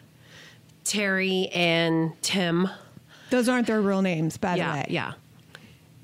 [0.83, 2.69] Terry and Tim.
[3.29, 4.85] Those aren't their real names, by yeah, the way.
[4.89, 5.13] Yeah.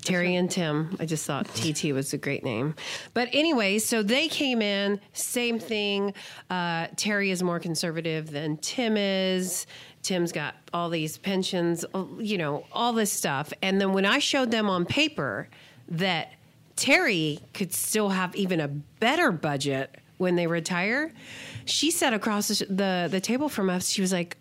[0.06, 0.96] Terry and Tim.
[1.00, 2.74] I just thought TT was a great name.
[3.12, 6.14] But anyway, so they came in, same thing.
[6.48, 9.66] Uh, Terry is more conservative than Tim is.
[10.06, 13.52] Tim's got all these pensions, uh, you know, all this stuff.
[13.60, 15.48] And then when I showed them on paper
[15.88, 16.32] that
[16.76, 21.12] Terry could still have even a better budget when they retire,
[21.64, 23.90] she sat across the, the, the table from us.
[23.90, 24.36] She was like,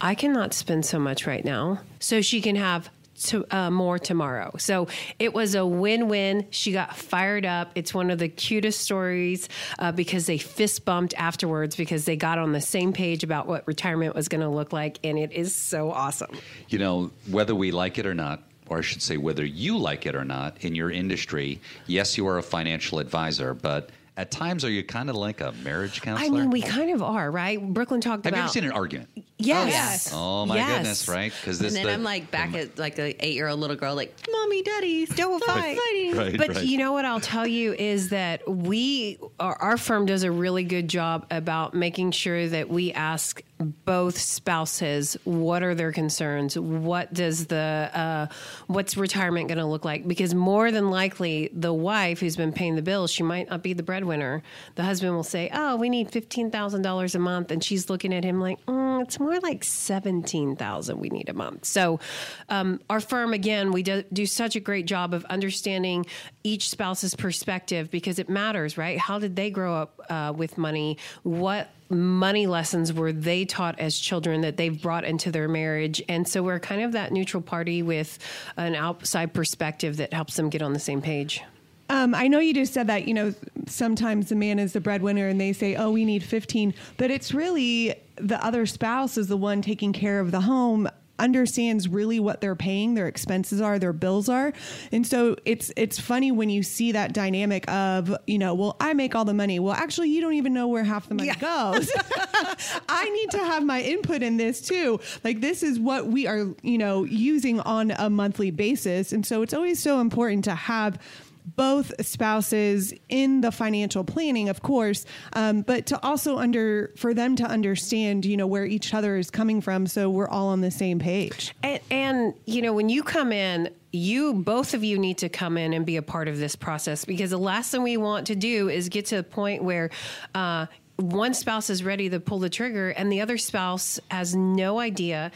[0.00, 1.80] I cannot spend so much right now.
[1.98, 2.88] So she can have
[3.28, 4.54] to, uh, more tomorrow.
[4.58, 6.46] So it was a win win.
[6.50, 7.72] She got fired up.
[7.74, 12.38] It's one of the cutest stories uh, because they fist bumped afterwards because they got
[12.38, 14.98] on the same page about what retirement was going to look like.
[15.04, 16.36] And it is so awesome.
[16.68, 20.06] You know, whether we like it or not, or I should say, whether you like
[20.06, 24.64] it or not in your industry, yes, you are a financial advisor, but at times
[24.64, 26.26] are you kind of like a marriage counselor?
[26.26, 27.60] I mean, we kind of are, right?
[27.60, 28.36] Brooklynn talked have about.
[28.36, 29.08] Have you ever seen an argument?
[29.38, 30.12] Yes.
[30.14, 30.76] Oh, oh my Yes.
[30.78, 31.32] goodness, right?
[31.40, 33.74] Because this And then the- I'm like back at like a eight year old little
[33.76, 35.76] girl, like, Mommy, Daddy, Don't fight.
[35.78, 36.16] fighting.
[36.16, 36.64] Right, But right.
[36.64, 40.62] you know what I'll tell you is that we, our, our firm does a really
[40.62, 47.12] good job about making sure that we ask both spouses what are their concerns, what
[47.14, 48.26] does the, uh,
[48.66, 50.06] what's retirement going to look like?
[50.06, 53.72] Because more than likely, the wife who's been paying the bills, she might not be
[53.72, 54.42] the breadwinner.
[54.74, 58.12] The husband will say, "Oh, we need fifteen thousand dollars a month," and she's looking
[58.12, 61.64] at him like, mm, it's more like 17,000 we need a month.
[61.66, 62.00] So,
[62.48, 66.06] um, our firm, again, we do, do such a great job of understanding
[66.42, 68.98] each spouse's perspective because it matters, right?
[68.98, 70.98] How did they grow up uh, with money?
[71.22, 76.02] What money lessons were they taught as children that they've brought into their marriage?
[76.08, 78.18] And so we're kind of that neutral party with
[78.56, 81.42] an outside perspective that helps them get on the same page.
[81.90, 83.34] Um, I know you just said that, you know,
[83.66, 87.34] sometimes the man is the breadwinner and they say, oh, we need 15, but it's
[87.34, 92.40] really the other spouse is the one taking care of the home understands really what
[92.40, 94.52] they're paying their expenses are their bills are.
[94.92, 98.92] And so it's it's funny when you see that dynamic of you know well i
[98.94, 99.58] make all the money.
[99.58, 101.90] Well actually you don't even know where half the money goes.
[102.88, 105.00] I need to have my input in this too.
[105.22, 109.12] Like this is what we are you know using on a monthly basis.
[109.12, 110.98] And so it's always so important to have
[111.44, 115.04] both spouses in the financial planning, of course,
[115.34, 119.30] um, but to also under for them to understand, you know, where each other is
[119.30, 121.54] coming from, so we're all on the same page.
[121.62, 125.56] And, and you know, when you come in, you both of you need to come
[125.56, 128.34] in and be a part of this process because the last thing we want to
[128.34, 129.90] do is get to the point where.
[130.34, 134.78] Uh, one spouse is ready to pull the trigger and the other spouse has no
[134.78, 135.32] idea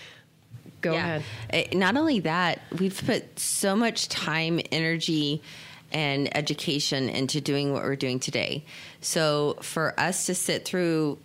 [0.80, 5.42] go ahead Uh, Not only that, we've put so much time, energy,
[5.92, 8.64] and education into doing what we're doing today.
[9.00, 11.18] So for us to sit through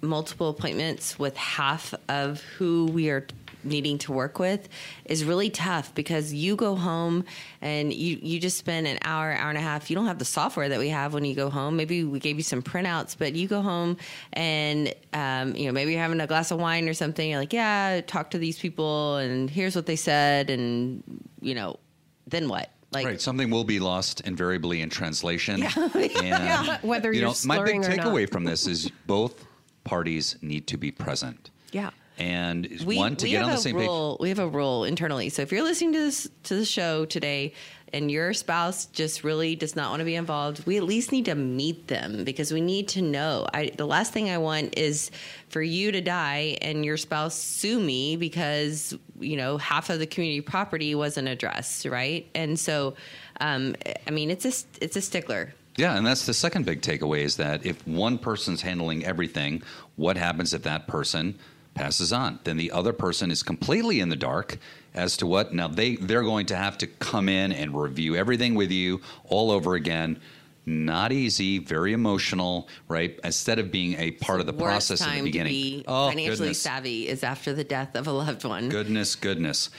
[0.00, 3.26] multiple appointments with half of who we are
[3.64, 4.68] needing to work with
[5.04, 7.24] is really tough because you go home
[7.60, 9.90] and you you just spend an hour hour and a half.
[9.90, 11.76] You don't have the software that we have when you go home.
[11.76, 13.96] Maybe we gave you some printouts but you go home
[14.32, 17.28] and um, you know maybe you're having a glass of wine or something.
[17.28, 20.50] You're like yeah talk to these people and here's what they said.
[20.50, 21.02] And
[21.40, 21.78] you know
[22.26, 25.62] then what like Right, something will be lost invariably in translation.
[25.94, 28.06] And, Whether you you're know, my big slurring or not.
[28.06, 29.46] takeaway from this is both
[29.84, 31.50] parties need to be present.
[31.72, 33.86] yeah And we, one to get on the same page.
[33.86, 35.28] rule, We have a rule internally.
[35.28, 37.52] So if you're listening to this to the show today
[37.92, 41.24] and your spouse just really does not want to be involved, we at least need
[41.26, 43.46] to meet them because we need to know.
[43.54, 45.10] I, the last thing I want is
[45.48, 50.06] for you to die and your spouse sue me because you know half of the
[50.06, 52.28] community property wasn't addressed, right?
[52.34, 52.94] And so,
[53.40, 53.76] um,
[54.06, 55.54] I mean, it's a it's a stickler.
[55.76, 59.62] Yeah, and that's the second big takeaway is that if one person's handling everything,
[59.94, 61.38] what happens if that person
[61.74, 62.40] passes on?
[62.42, 64.58] Then the other person is completely in the dark
[64.92, 68.56] as to what now they they're going to have to come in and review everything
[68.56, 70.20] with you all over again.
[70.68, 73.18] Not easy, very emotional, right?
[73.24, 75.52] Instead of being a part of the Worst process in the beginning.
[75.52, 76.60] to be oh, financially goodness.
[76.60, 78.68] savvy is after the death of a loved one.
[78.68, 79.70] Goodness, goodness.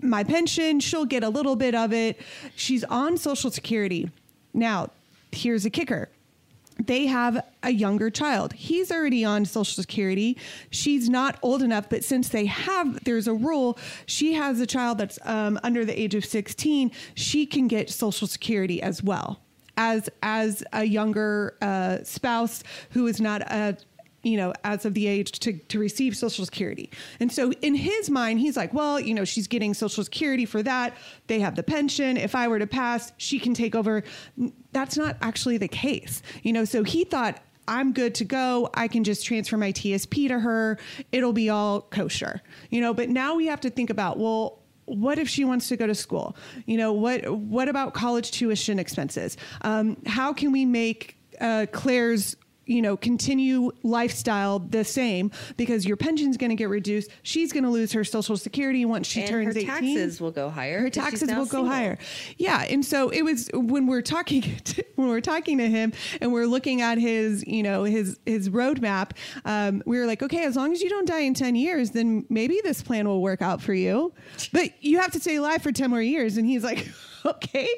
[0.00, 2.20] my pension, she'll get a little bit of it.
[2.56, 4.10] She's on Social Security.
[4.54, 4.90] Now,
[5.32, 6.08] here's a kicker.
[6.84, 8.52] They have a younger child.
[8.52, 10.36] He's already on Social Security.
[10.70, 13.76] She's not old enough, but since they have, there's a rule.
[14.06, 16.92] She has a child that's um, under the age of 16.
[17.14, 19.40] She can get Social Security as well
[19.76, 23.76] as as a younger uh, spouse who is not a
[24.22, 26.90] you know, as of the age to, to receive Social Security.
[27.20, 30.62] And so in his mind, he's like, well, you know, she's getting Social Security for
[30.62, 30.96] that.
[31.28, 32.16] They have the pension.
[32.16, 34.02] If I were to pass, she can take over.
[34.72, 36.22] That's not actually the case.
[36.42, 38.70] You know, so he thought, I'm good to go.
[38.74, 40.78] I can just transfer my TSP to her.
[41.12, 42.40] It'll be all kosher.
[42.70, 45.76] You know, but now we have to think about, well, what if she wants to
[45.76, 46.34] go to school?
[46.64, 49.36] You know, what what about college tuition expenses?
[49.60, 52.36] Um, how can we make uh, Claire's
[52.68, 57.10] you know, continue lifestyle the same because your pension's going to get reduced.
[57.22, 59.66] She's going to lose her social security once she and turns her 18.
[59.66, 60.80] taxes will go higher.
[60.80, 61.98] Her taxes will go higher.
[62.36, 66.32] Yeah, and so it was when we're talking to, when we're talking to him and
[66.32, 69.12] we're looking at his, you know, his his roadmap.
[69.44, 72.26] Um, we were like, okay, as long as you don't die in ten years, then
[72.28, 74.12] maybe this plan will work out for you.
[74.52, 76.36] But you have to stay alive for ten more years.
[76.36, 76.86] And he's like,
[77.26, 77.68] okay,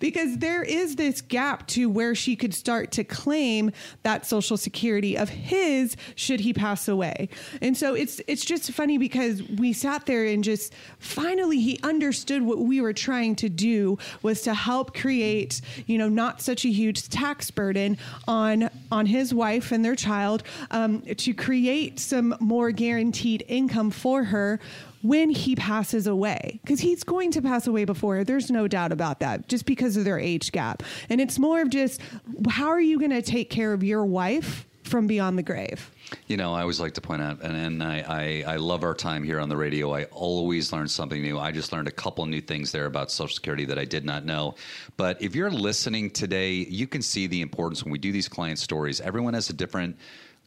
[0.00, 3.70] because there is this gap to where she could start to claim
[4.02, 7.28] that social security of his should he pass away.
[7.60, 12.42] And so it's it's just funny because we sat there and just finally he understood
[12.42, 16.70] what we were trying to do was to help create, you know, not such a
[16.70, 22.70] huge tax burden on on his wife and their child, um, to create some more
[22.70, 24.60] guaranteed income for her
[25.02, 29.20] when he passes away because he's going to pass away before there's no doubt about
[29.20, 32.00] that just because of their age gap and it's more of just
[32.48, 35.90] how are you going to take care of your wife from beyond the grave
[36.26, 38.94] You know, I always like to point out, and, and I, I, I love our
[38.94, 39.94] time here on the radio.
[39.94, 41.38] I always learn something new.
[41.38, 44.24] I just learned a couple new things there about Social Security that I did not
[44.24, 44.54] know.
[44.96, 48.58] But if you're listening today, you can see the importance when we do these client
[48.58, 49.00] stories.
[49.00, 49.98] Everyone has a different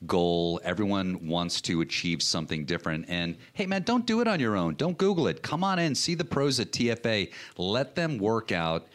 [0.08, 0.60] goal.
[0.64, 3.06] Everyone wants to achieve something different.
[3.08, 4.76] And hey, man, don't do it on your own.
[4.76, 5.41] Don't Google it.
[5.41, 7.32] Come on in, see the pros at TFA.
[7.58, 8.88] Let them work out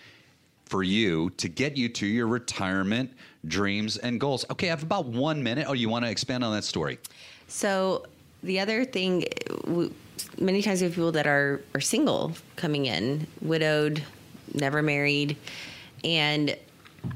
[0.67, 3.13] for you to get you to your retirement
[3.47, 4.45] dreams and goals.
[4.51, 5.67] Okay, I have about one minute.
[5.69, 6.99] Oh, you want to expand on that story?
[7.47, 8.07] So
[8.43, 9.25] the other thing,
[10.39, 14.03] many times we have people that are are single coming in, widowed,
[14.55, 15.37] never married,
[16.03, 16.57] and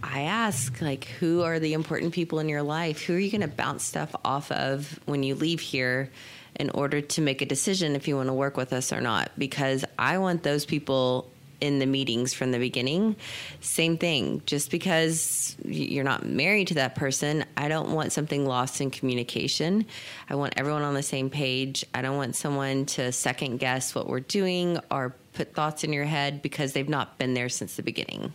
[0.02, 3.02] I ask like, who are the important people in your life?
[3.02, 6.10] Who are you going to bounce stuff off of when you leave here?
[6.56, 9.30] In order to make a decision if you want to work with us or not,
[9.38, 11.30] because I want those people
[11.60, 13.16] in the meetings from the beginning.
[13.60, 14.42] Same thing.
[14.46, 19.86] Just because you're not married to that person, I don't want something lost in communication.
[20.28, 21.84] I want everyone on the same page.
[21.94, 26.04] I don't want someone to second guess what we're doing or put thoughts in your
[26.04, 28.32] head because they've not been there since the beginning.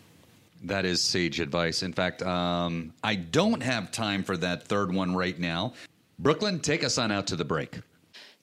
[0.65, 1.83] That is sage advice.
[1.83, 5.73] In fact, um, I don't have time for that third one right now.
[6.17, 7.81] Brooklynn, take us on out to the break.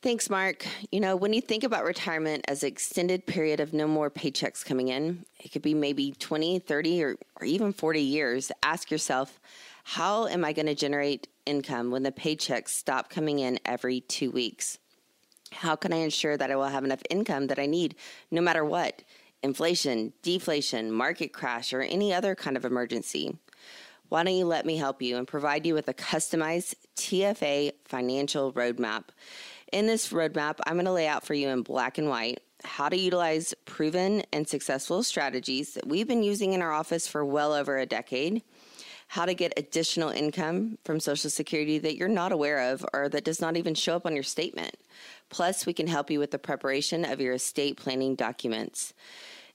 [0.03, 0.65] Thanks, Mark.
[0.91, 4.65] You know, when you think about retirement as an extended period of no more paychecks
[4.65, 8.53] coming in, it could be maybe 20, 30, or, or even 40 years.
[8.63, 9.41] Ask yourself,
[9.85, 14.31] how am I going to generate income when the paychecks stop coming in every two
[14.31, 14.79] weeks?
[15.53, 17.97] How can I ensure that I will have enough income that I need
[18.31, 19.03] no matter what?
[19.43, 23.37] Inflation, deflation, market crash, or any other kind of emergency.
[24.09, 28.53] Why don't you let me help you and provide you with a customized TFA financial
[28.53, 29.05] roadmap?
[29.73, 32.89] In this roadmap, I'm going to lay out for you in black and white how
[32.89, 37.53] to utilize proven and successful strategies that we've been using in our office for well
[37.53, 38.43] over a decade,
[39.09, 43.25] how to get additional income from Social Security that you're not aware of or that
[43.25, 44.77] does not even show up on your statement.
[45.29, 48.95] Plus, we can help you with the preparation of your estate planning documents.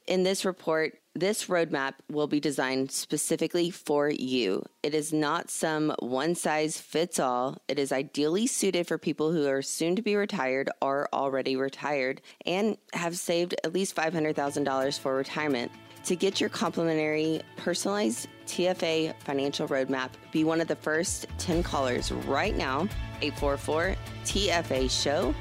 [0.08, 4.64] In this report, this roadmap will be designed specifically for you.
[4.82, 7.58] It is not some one size fits all.
[7.68, 12.22] It is ideally suited for people who are soon to be retired or already retired
[12.46, 15.74] and have saved at least $500,000 for retirement.
[16.06, 22.14] To get your complimentary personalized TFA financial roadmap, be one of the first 10 callers
[22.14, 22.88] right now,
[23.22, 25.36] 844 TFA Show.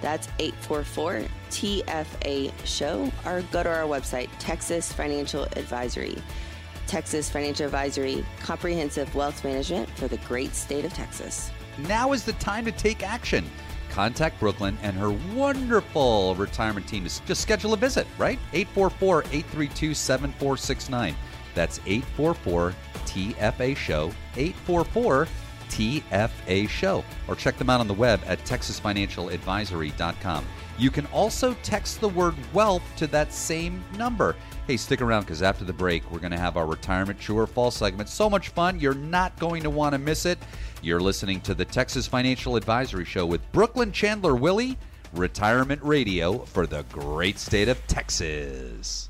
[0.00, 6.22] That's 844 TFA Show, or go to our website, Texas Financial Advisory.
[6.86, 11.50] Texas Financial Advisory, comprehensive wealth management for the great state of Texas.
[11.86, 13.48] Now is the time to take action.
[13.90, 18.38] Contact Brooklynn and her wonderful retirement team to just schedule a visit, right?
[18.52, 21.16] 844 832 7469.
[21.54, 22.74] That's 844
[23.04, 25.28] TFA Show, 844
[25.70, 27.04] TFA Show.
[27.28, 30.44] Or check them out on the web at texasfinancialadvisory.com.
[30.78, 34.34] You can also text the word wealth to that same number.
[34.66, 37.46] Hey, stick around because after the break, we're going to have our retirement true or
[37.46, 38.08] false segment.
[38.08, 38.80] So much fun.
[38.80, 40.38] You're not going to want to miss it.
[40.80, 44.78] You're listening to the Texas Financial Advisory Show with Brooklynn Chandler Willy,
[45.12, 49.09] Retirement Radio for the great state of Texas.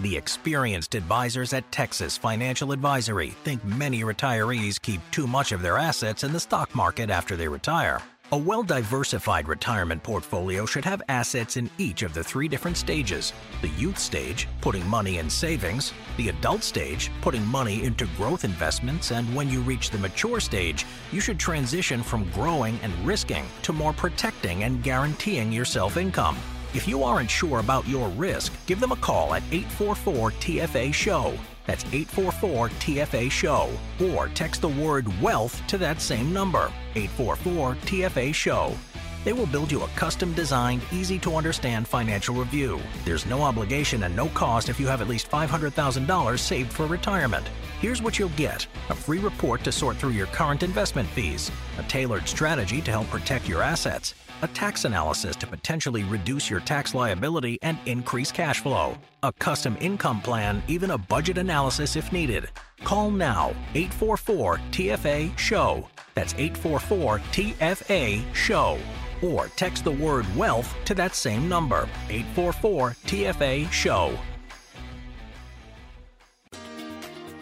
[0.00, 5.78] The experienced advisors at Texas Financial Advisory think many retirees keep too much of their
[5.78, 8.02] assets in the stock market after they retire.
[8.32, 13.32] A well diversified retirement portfolio should have assets in each of the three different stages
[13.62, 19.12] the youth stage, putting money in savings, the adult stage, putting money into growth investments,
[19.12, 23.72] and when you reach the mature stage, you should transition from growing and risking to
[23.72, 26.36] more protecting and guaranteeing yourself income.
[26.74, 31.32] If you aren't sure about your risk, give them a call at 844 TFA SHOW.
[31.66, 33.70] That's 844 TFA SHOW.
[34.12, 38.74] Or text the word wealth to that same number, 844 TFA SHOW.
[39.22, 42.80] They will build you a custom designed, easy to understand financial review.
[43.04, 47.48] There's no obligation and no cost if you have at least $500,000 saved for retirement.
[47.80, 51.84] Here's what you'll get a free report to sort through your current investment fees, a
[51.84, 54.14] tailored strategy to help protect your assets,
[54.44, 59.76] a tax analysis to potentially reduce your tax liability and increase cash flow, a custom
[59.80, 62.50] income plan, even a budget analysis if needed.
[62.84, 65.88] Call now 844 TFA SHOW.
[66.14, 68.78] That's 844 TFA SHOW.
[69.22, 74.18] Or text the word wealth to that same number 844 TFA SHOW.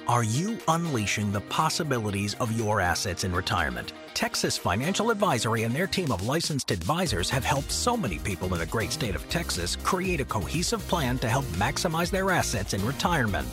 [0.09, 3.93] Are you unleashing the possibilities of your assets in retirement?
[4.15, 8.59] Texas Financial Advisory and their team of licensed advisors have helped so many people in
[8.59, 12.85] the great state of Texas create a cohesive plan to help maximize their assets in
[12.85, 13.47] retirement.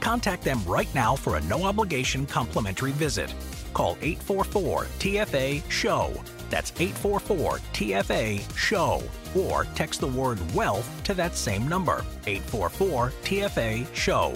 [0.00, 3.32] Contact them right now for a no obligation complimentary visit.
[3.72, 6.12] Call 844 TFA SHOW.
[6.50, 9.02] That's 844 TFA SHOW.
[9.34, 14.34] Or text the word wealth to that same number 844 TFA SHOW.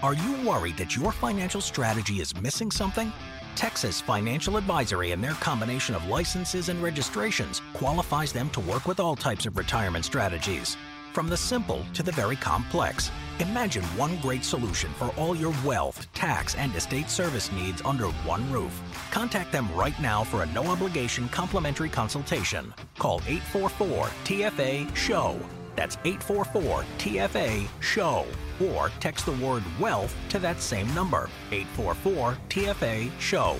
[0.00, 3.12] Are you worried that your financial strategy is missing something?
[3.56, 9.00] Texas Financial Advisory and their combination of licenses and registrations qualifies them to work with
[9.00, 10.76] all types of retirement strategies.
[11.12, 16.06] From the simple to the very complex, imagine one great solution for all your wealth,
[16.12, 18.80] tax, and estate service needs under one roof.
[19.10, 22.72] Contact them right now for a no obligation complimentary consultation.
[22.98, 25.57] Call 844 TFA SHOW.
[25.78, 28.26] That's 844 TFA SHOW.
[28.60, 33.56] Or text the word wealth to that same number 844 TFA SHOW.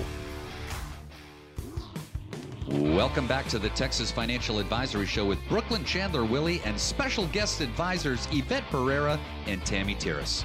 [2.67, 7.61] Welcome back to the Texas Financial Advisory Show with Brooklynn Chandler Willy and special guest
[7.61, 9.17] advisors Yvette Pereira
[9.47, 10.43] and Tammy Terrace.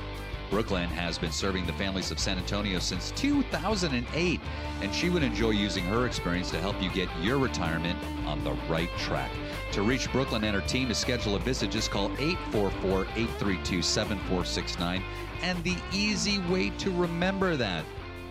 [0.51, 4.41] Brooklynn has been serving the families of San Antonio since 2008,
[4.81, 8.53] and she would enjoy using her experience to help you get your retirement on the
[8.69, 9.33] right track.
[9.75, 15.03] To reach Brooklynn and her team to schedule a visit, just call 844 832 7469.
[15.43, 17.85] And the easy way to remember that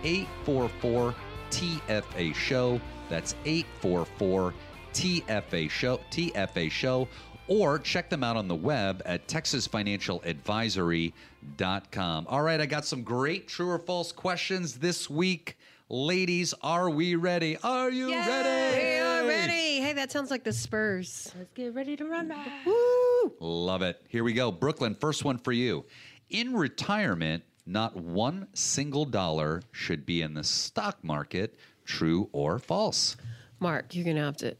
[0.06, 1.14] 844
[1.50, 2.80] TFA Show.
[3.10, 4.54] That's 844
[4.94, 6.00] TFA Show.
[6.10, 7.10] TFA Show.
[7.50, 12.26] Or check them out on the web at texasfinancialadvisory.com.
[12.30, 15.58] All right, I got some great true or false questions this week.
[15.90, 17.58] Ladies, are we ready?
[17.64, 18.78] Are you We ready?
[18.82, 19.80] We are ready.
[19.82, 21.32] Hey, that sounds like the Spurs.
[21.38, 22.66] Let's get ready to run back.
[22.66, 23.34] Woo!
[23.40, 24.02] Love it.
[24.08, 24.52] Here we go.
[24.52, 25.86] Brooklynn, first one for you.
[26.30, 31.58] In retirement, not one single dollar should be in the stock market.
[31.86, 33.18] True or false?
[33.60, 34.56] Mark, you're gonna have to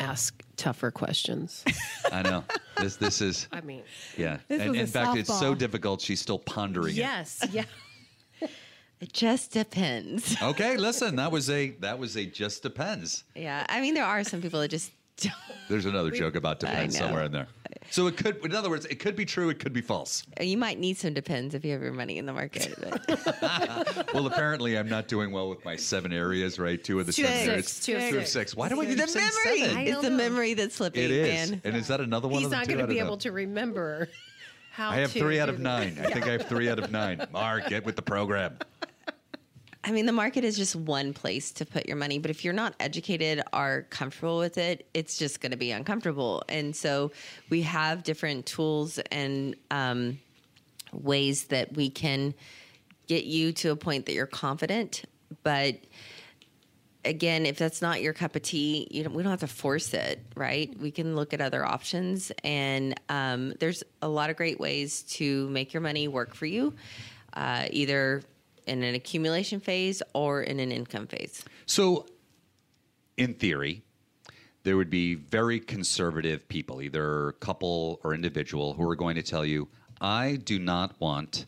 [0.00, 1.64] ask tougher questions.
[2.12, 2.44] I know.
[2.78, 3.82] this this is I mean,
[4.16, 4.38] yeah.
[4.48, 6.98] This and was a in fact, it's so difficult she's still pondering it.
[6.98, 7.64] yes, yeah.
[9.00, 10.36] It just depends.
[10.42, 13.24] Okay, listen, that was a that was a just depends.
[13.34, 15.32] Yeah, I mean, there are some people that just don't.
[15.68, 17.48] There's another joke about depends somewhere in there.
[17.90, 20.24] So it could in other words, it could be true, it could be false.
[20.40, 22.74] Uh, you might need some depends if you have your money in the market.
[24.14, 26.82] Well, apparently I'm not doing well with my seven areas, right?
[26.82, 27.66] Two of the Two seven areas.
[27.66, 28.30] six, two of Two of six.
[28.32, 28.56] six.
[28.56, 29.60] Why do I the keep saying memory.
[29.68, 29.86] seven?
[29.88, 31.50] It's the memory that's slipping, It is.
[31.50, 31.60] man.
[31.64, 33.06] And is that another one He's of the not going to be don't know.
[33.08, 34.08] able to remember
[34.74, 34.90] how.
[34.90, 35.98] I have to three out of the- nine.
[36.00, 37.24] I think I have three out of nine.
[37.32, 38.58] Mark, get with the program.
[39.84, 42.54] I mean, the market is just one place to put your money, but if you're
[42.54, 46.42] not educated or comfortable with it, it's just going to be uncomfortable.
[46.48, 47.12] And so
[47.50, 50.18] we have different tools and um,
[50.92, 52.34] ways that we can
[53.06, 55.04] get you to a point that you're confident.
[55.42, 55.76] But
[57.04, 59.94] again, if that's not your cup of tea, you don't, we don't have to force
[59.94, 60.74] it, right?
[60.78, 65.48] We can look at other options, and um, there's a lot of great ways to
[65.50, 66.74] make your money work for you,
[67.34, 68.22] uh, either
[68.66, 71.44] in an accumulation phase or in an income phase.
[71.66, 72.06] So,
[73.16, 73.82] in theory,
[74.64, 79.44] there would be very conservative people, either couple or individual, who are going to tell
[79.44, 79.68] you,
[80.00, 81.46] I do not want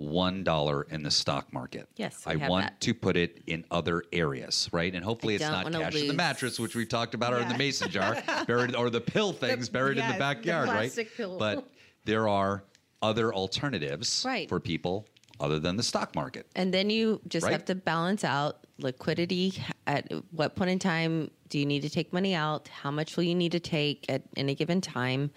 [0.00, 1.88] one dollar in the stock market.
[1.96, 2.80] Yes, I have want that.
[2.80, 4.94] to put it in other areas, right?
[4.94, 7.48] And hopefully, I it's not cash in the mattress, which we talked about, or in
[7.48, 11.08] the mason jar, buried, or the pill things buried in yes, the the backyard, right?
[11.16, 11.38] pill.
[11.38, 11.68] But
[12.04, 12.64] there are
[13.02, 14.48] other alternatives Right.
[14.48, 15.06] for people
[15.38, 16.46] other than the stock market.
[16.54, 17.52] And then you just Right.
[17.52, 19.54] have to balance out liquidity.
[19.86, 22.68] At what point in time do you need to take money out?
[22.68, 25.30] How much will you need to take at any given time?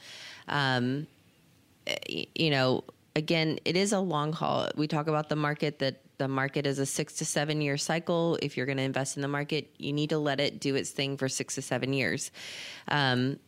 [0.48, 1.08] Um,
[2.10, 2.84] you know,
[3.16, 4.70] again, it is a long haul.
[4.76, 8.38] We talk about the market that the market is a six to seven year cycle.
[8.42, 10.92] If you're going to invest in the market, you need to let it do its
[10.92, 12.32] thing for six to seven years.
[12.88, 13.40] Um,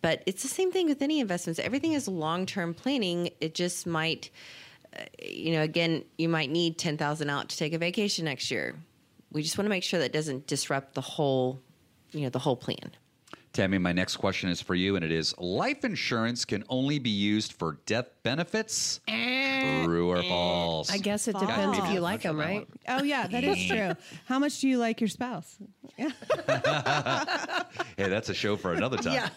[0.00, 1.58] but it's the same thing with any investments.
[1.58, 3.30] Everything is long term planning.
[3.40, 4.30] It just might,
[4.96, 8.76] uh, you know, again, you might need 10,000 out to take a vacation next year.
[9.32, 11.60] We just want to make sure that doesn't disrupt the whole,
[12.12, 12.92] you know, the whole plan.
[13.58, 17.10] Tammy, my next question is for you, and it is life insurance can only be
[17.10, 19.00] used for death benefits?
[19.08, 20.92] Eh, true or eh, false?
[20.92, 22.68] I guess it depends if you like them, right?
[22.86, 23.94] Oh yeah, that is true.
[24.26, 25.58] How much do you like your spouse?
[27.96, 29.28] Hey, that's a show for another time.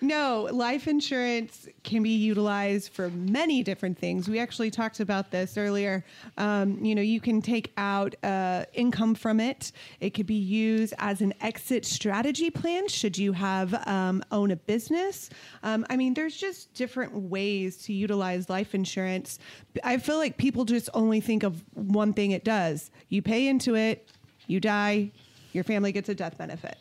[0.00, 4.28] No, life insurance can be utilized for many different things.
[4.28, 6.04] We actually talked about this earlier.
[6.36, 9.72] Um, you know, you can take out uh, income from it.
[10.00, 14.56] It could be used as an exit strategy plan should you have um, own a
[14.56, 15.30] business.
[15.62, 19.38] Um, I mean, there's just different ways to utilize life insurance.
[19.82, 22.90] I feel like people just only think of one thing it does.
[23.08, 24.10] You pay into it,
[24.46, 25.10] you die,
[25.52, 26.76] your family gets a death benefit.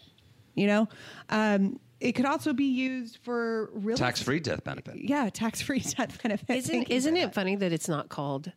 [0.55, 0.89] You know,
[1.29, 4.95] um, it could also be used for real Tax free death benefit.
[4.97, 6.55] Yeah, tax free death benefit.
[6.55, 7.33] Isn't isn't it that.
[7.33, 8.51] funny that it's not called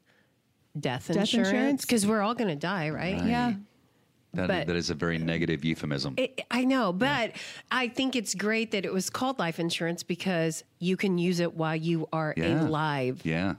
[0.78, 1.48] death, Death insurance?
[1.48, 1.80] insurance?
[1.82, 3.22] Because we're all going to die, right?
[3.24, 3.54] Yeah.
[4.34, 6.14] That, But- that is a very negative euphemism.
[6.18, 7.32] It, I know, but
[7.70, 11.54] I think it's great that it was called life insurance because you can use it
[11.54, 12.66] while you are Yeah.
[12.66, 13.54] alive yeah.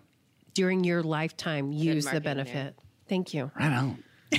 [0.53, 1.71] during your lifetime.
[1.71, 2.35] Use the marketing there.
[2.45, 2.79] benefit.
[3.09, 3.49] Thank you.
[3.59, 4.03] Right on.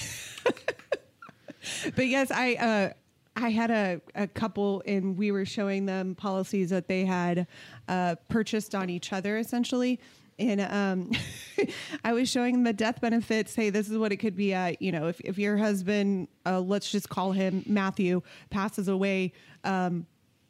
[1.95, 2.93] But yes, I uh,
[3.41, 7.47] I had a, a couple and we were showing them policies that they had
[7.87, 10.01] uh, purchased on each other essentially.
[10.41, 11.11] And um,
[12.05, 13.55] I was showing them the death benefits.
[13.55, 14.83] Hey, this is what it could be at.
[14.83, 19.33] You know, if, if your husband, uh, let's just call him Matthew, passes away,
[19.65, 20.07] um,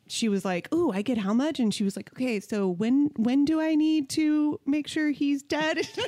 [0.09, 3.11] she was like, "Ooh, I get how much?" And she was like, "Okay, so when
[3.17, 5.87] when do I need to make sure he's dead?"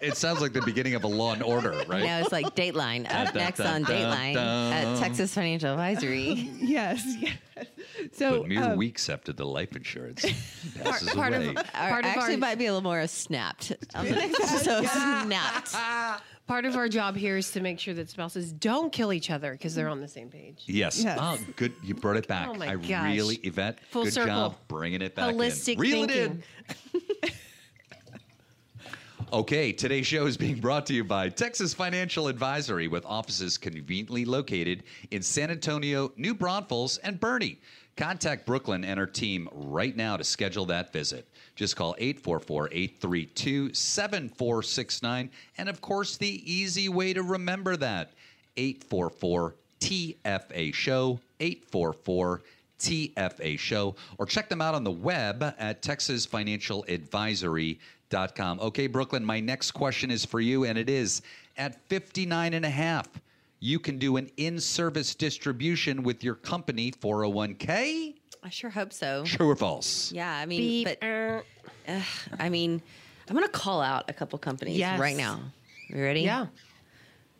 [0.00, 2.04] It sounds like the beginning of a Law and Order, right?
[2.04, 3.04] Now it's like Dateline.
[3.12, 4.98] Up dun, next dun, on dun, Dateline at.
[4.98, 6.50] Texas Financial Advisory.
[6.60, 7.36] yes, yes.
[8.12, 10.24] So But mere um, weeks after the life insurance
[10.80, 11.50] passes part of- away.
[11.50, 13.72] Or Part of actually, our- might be a little more snapped.
[13.96, 15.74] On the next episode, snapped.
[16.48, 19.52] Part of our job here is to make sure that spouses don't kill each other
[19.52, 20.62] because they're on the same page.
[20.64, 21.04] Yes.
[21.04, 21.18] Yes.
[21.20, 21.74] Oh, good.
[21.82, 22.48] You brought it back.
[22.48, 23.14] Oh, my I gosh.
[23.14, 24.34] really, Yvette, Full good circle.
[24.34, 25.78] job bringing it back Holistic in.
[25.80, 26.42] Reel thinking.
[26.64, 27.30] it in.
[29.30, 34.24] Okay, today's show is being brought to you by Texas Financial Advisory with offices conveniently
[34.24, 37.58] located in San Antonio, New Braunfels, and Boerne.
[37.98, 41.28] Contact Brooklynn and her team right now to schedule that visit.
[41.58, 45.28] Just call 844 832 7469.
[45.58, 48.12] And of course, the easy way to remember that
[48.56, 52.42] 844 TFA Show, 844
[52.78, 58.60] TFA Show, or check them out on the web at texasfinancialadvisory.com.
[58.60, 61.22] Okay, Brooklynn, my next question is for you, and it is
[61.56, 63.08] at 59 and a half,
[63.58, 68.14] you can do an in service distribution with your company 401k?
[68.42, 69.24] I sure hope so.
[69.24, 70.12] True or false?
[70.12, 71.00] Yeah, I mean, Beep.
[71.00, 72.00] but uh,
[72.38, 72.80] I mean,
[73.28, 74.98] I'm going to call out a couple companies Yes.
[75.00, 75.40] right now.
[75.88, 76.20] You ready?
[76.22, 76.46] yeah.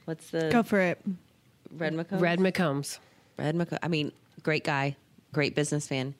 [0.07, 1.01] What's the go for it.
[1.77, 2.21] Red McComb?
[2.21, 2.99] Red McCombs.
[3.39, 3.79] Red McComb.
[3.83, 4.11] I mean,
[4.43, 4.97] great guy,
[5.33, 6.15] great businessman.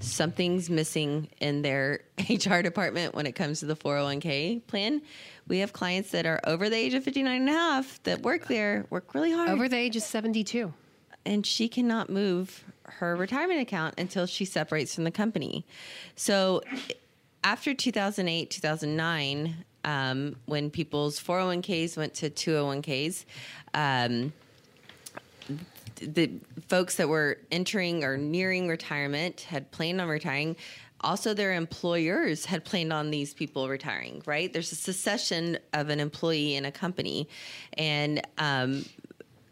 [0.00, 5.02] Something's missing in their HR department when it comes to the 401k plan.
[5.46, 8.48] We have clients that are over the age of 59 and a half that work
[8.48, 9.50] there, work really hard.
[9.50, 10.72] Over the age of 72.
[11.24, 15.64] And she cannot move her retirement account until she separates from the company.
[16.16, 16.62] So
[17.44, 23.24] after 2008, 2009, um, when people's 401ks went to 201ks,
[23.74, 24.32] um,
[26.00, 26.30] the
[26.68, 30.56] folks that were entering or nearing retirement had planned on retiring.
[31.00, 34.52] Also, their employers had planned on these people retiring, right?
[34.52, 37.28] There's a succession of an employee in a company.
[37.74, 38.84] And um,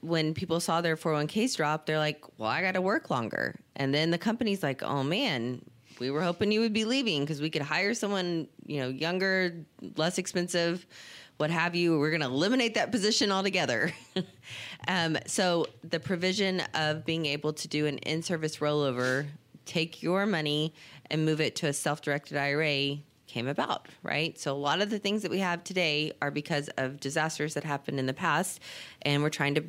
[0.06, 3.58] when people saw their 401ks drop, they're like, well, I got to work longer.
[3.74, 5.62] And then the company's like, oh man,
[5.98, 9.64] we were hoping you would be leaving because we could hire someone, you know, younger,
[9.96, 10.86] less expensive,
[11.38, 11.98] what have you.
[11.98, 13.92] We're going to eliminate that position altogether.
[14.88, 19.26] um, so the provision of being able to do an in service rollover,
[19.64, 20.72] take your money
[21.10, 24.38] and move it to a self directed IRA came about, right?
[24.38, 27.64] So a lot of the things that we have today are because of disasters that
[27.64, 28.60] happened in the past,
[29.02, 29.64] and we're trying to,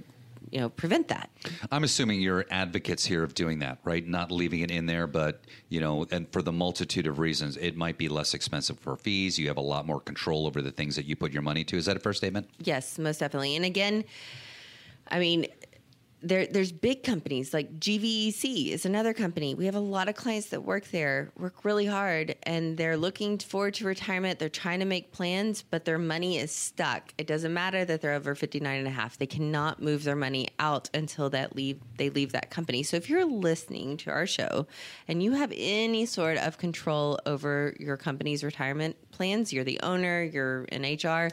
[0.50, 1.30] you know, prevent that.
[1.72, 4.06] I'm assuming you're advocates here of doing that, right?
[4.06, 7.76] Not leaving it in there, but you know, and for the multitude of reasons, it
[7.76, 9.38] might be less expensive for fees.
[9.38, 11.78] You have a lot more control over the things that you put your money to.
[11.78, 12.50] Is that a fair statement?
[12.60, 13.56] Yes, most definitely.
[13.56, 14.04] And again,
[15.10, 15.48] I mean,
[16.22, 19.54] there, there's big companies like GVEC is another company.
[19.54, 23.38] We have a lot of clients that work there, work really hard, and they're looking
[23.38, 24.40] forward to retirement.
[24.40, 27.14] They're trying to make plans, but their money is stuck.
[27.20, 29.18] It doesn't matter that they're over 59 and a half.
[29.18, 32.82] They cannot move their money out until that leave they leave that company.
[32.82, 34.66] So if you're listening to our show
[35.08, 40.24] and you have any sort of control over your company's retirement plans, you're the owner,
[40.24, 41.30] you're in HR,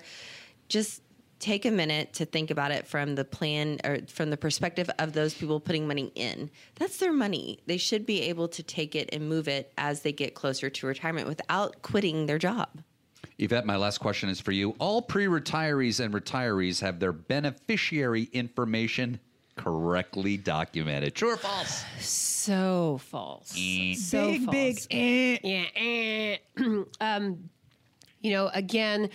[0.69, 1.03] just
[1.45, 5.13] take a minute to think about it from the plan or from the perspective of
[5.13, 6.51] those people putting money in.
[6.77, 7.61] That's their money.
[7.67, 10.87] They should be able to take it and move it as they get closer to
[10.87, 12.69] retirement without quitting their job.
[13.37, 14.75] Yvette, my last question is for you.
[14.79, 19.21] All pre retirees and retirees have their beneficiary information
[19.57, 21.15] correctly documented.
[21.15, 21.85] True or false?
[22.01, 23.51] So false.
[23.51, 24.87] So big, false.
[24.87, 24.89] big.
[24.91, 25.39] eh.
[25.43, 25.65] Yeah.
[25.77, 26.83] eh.
[27.03, 27.51] um,
[28.23, 29.11] you know, again,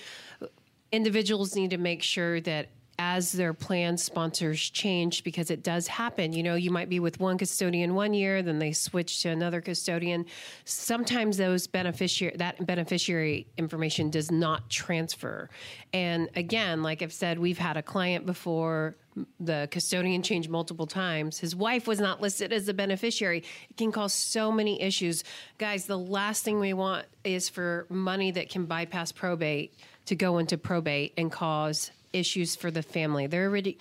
[0.91, 2.69] individuals need to make sure that
[2.99, 7.17] as their plan sponsors change because it does happen you know you might be with
[7.17, 10.25] one custodian one year then they switch to another custodian
[10.65, 15.49] sometimes those beneficiary that beneficiary information does not transfer
[15.93, 18.97] and again like i've said we've had a client before
[19.39, 21.39] the custodian changed multiple times.
[21.39, 23.43] His wife was not listed as the beneficiary.
[23.69, 25.23] It can cause so many issues.
[25.57, 29.73] Guys, the last thing we want is for money that can bypass probate
[30.09, 33.27] to go into probate and cause issues for the family.
[33.27, 33.77] They're already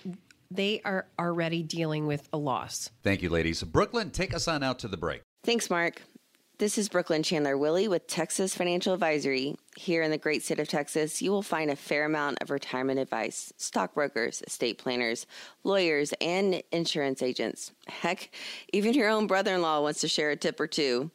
[0.51, 2.91] they are already dealing with a loss.
[3.03, 3.63] Thank you, ladies.
[3.63, 5.21] Brooklynn, take us on out to the break.
[5.43, 6.03] Thanks, Mark.
[6.59, 9.55] This is Brooklynn Chandler Willy with Texas Financial Advisory.
[9.75, 12.99] Here in the great state of Texas, you will find a fair amount of retirement
[12.99, 15.25] advice, stockbrokers, estate planners,
[15.63, 17.71] lawyers, and insurance agents.
[17.87, 18.29] Heck,
[18.73, 21.09] even your own brother in law wants to share a tip or two.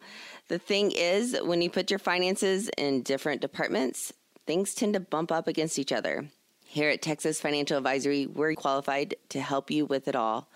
[0.48, 4.12] The thing is, when you put your finances in different departments,
[4.46, 6.28] things tend to bump up against each other.
[6.66, 10.50] Here at Texas Financial Advisory, we're qualified to help you with it all.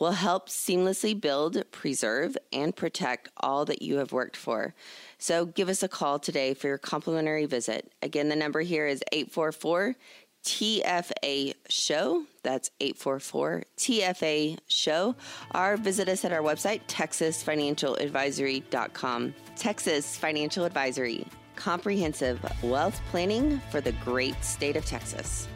[0.00, 4.74] We'll help seamlessly build, preserve, and protect all that you have worked for.
[5.18, 7.92] So give us a call today for your complimentary visit.
[8.02, 9.94] Again, the number here is 844
[10.42, 12.24] TFA Show.
[12.42, 15.14] That's 844 TFA Show.
[15.54, 19.34] Or visit us at our website, texasfinancialadvisory.com.
[19.56, 21.26] Texas Financial Advisory,
[21.60, 25.46] comprehensive wealth planning for the great state of Texas.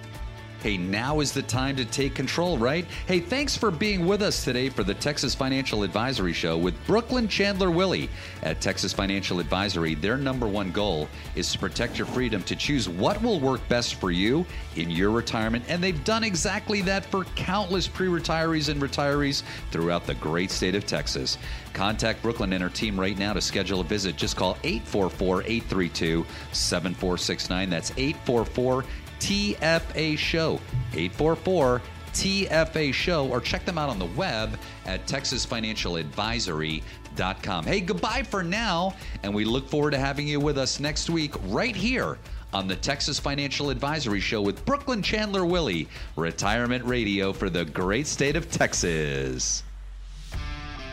[0.64, 2.86] Hey, now is the time to take control, right?
[3.06, 7.28] Hey, thanks for being with us today for the Texas Financial Advisory Show with Brooklynn
[7.28, 8.08] Chandler Willy.
[8.42, 12.88] At Texas Financial Advisory, their number one goal is to protect your freedom to choose
[12.88, 14.46] what will work best for you
[14.76, 15.66] in your retirement.
[15.68, 20.74] And they've done exactly that for countless pre retirees and retirees throughout the great state
[20.74, 21.36] of Texas.
[21.74, 24.16] Contact Brooklynn and her team right now to schedule a visit.
[24.16, 27.68] Just call 844 832 7469.
[27.68, 28.84] That's 844
[29.24, 30.60] TFA Show,
[30.92, 31.80] 844
[32.12, 37.64] TFA Show, or check them out on the web at texasfinancialadvisory.com.
[37.64, 41.32] Hey, goodbye for now, and we look forward to having you with us next week
[41.46, 42.18] right here
[42.52, 48.06] on the Texas Financial Advisory Show with Brooklynn Chandler Willy, retirement radio for the great
[48.06, 49.62] state of Texas.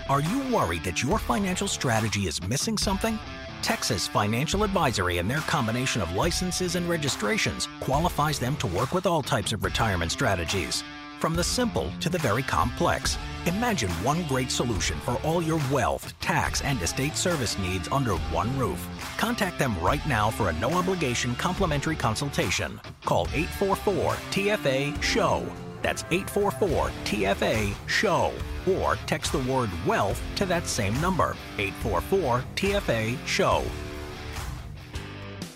[0.07, 3.19] Are you worried that your financial strategy is missing something?
[3.61, 9.05] Texas Financial Advisory and their combination of licenses and registrations qualifies them to work with
[9.05, 10.83] all types of retirement strategies.
[11.19, 16.13] From the simple to the very complex, imagine one great solution for all your wealth,
[16.19, 18.87] tax, and estate service needs under one roof.
[19.17, 22.81] Contact them right now for a no obligation complimentary consultation.
[23.05, 25.70] Call 844 TFA SHOW.
[25.81, 28.31] That's 844 TFA SHOW.
[28.67, 33.63] Or text the word wealth to that same number 844 TFA SHOW.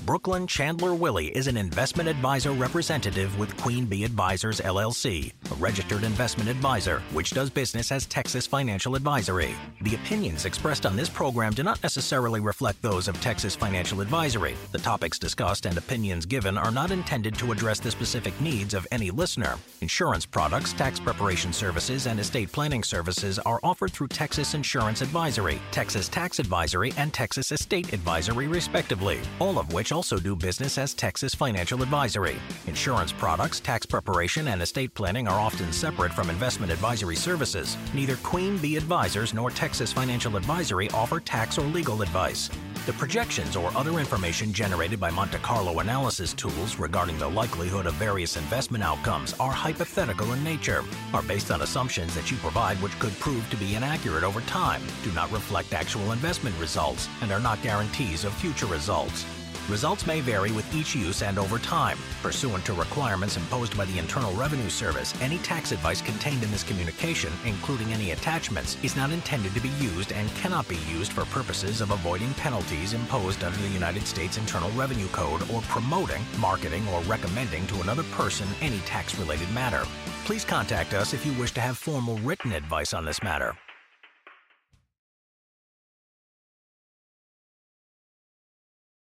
[0.05, 6.03] Brooklynn Chandler Willy is an investment advisor representative with Queen Bee Advisors LLC, a registered
[6.03, 9.55] investment advisor which does business as Texas Financial Advisory.
[9.81, 14.53] The opinions expressed on this program do not necessarily reflect those of Texas Financial Advisory.
[14.71, 18.85] The topics discussed and opinions given are not intended to address the specific needs of
[18.91, 19.55] any listener.
[19.81, 25.59] Insurance products, tax preparation services, and estate planning services are offered through Texas Insurance Advisory,
[25.71, 30.93] Texas Tax Advisory, and Texas Estate Advisory, respectively, all of which also do business as
[30.93, 32.35] Texas Financial Advisory.
[32.67, 37.77] Insurance products, tax preparation, and estate planning are often separate from investment advisory services.
[37.93, 42.49] Neither Queen Bee Advisors nor Texas Financial Advisory offer tax or legal advice.
[42.85, 47.93] The projections or other information generated by Monte Carlo analysis tools regarding the likelihood of
[47.95, 50.83] various investment outcomes are hypothetical in nature,
[51.13, 54.81] are based on assumptions that you provide which could prove to be inaccurate over time,
[55.03, 59.25] do not reflect actual investment results, and are not guarantees of future results.
[59.67, 61.97] Results may vary with each use and over time.
[62.21, 66.63] Pursuant to requirements imposed by the Internal Revenue Service, any tax advice contained in this
[66.63, 71.25] communication, including any attachments, is not intended to be used and cannot be used for
[71.25, 76.87] purposes of avoiding penalties imposed under the United States Internal Revenue Code or promoting, marketing,
[76.89, 79.83] or recommending to another person any tax related matter.
[80.25, 83.55] Please contact us if you wish to have formal written advice on this matter.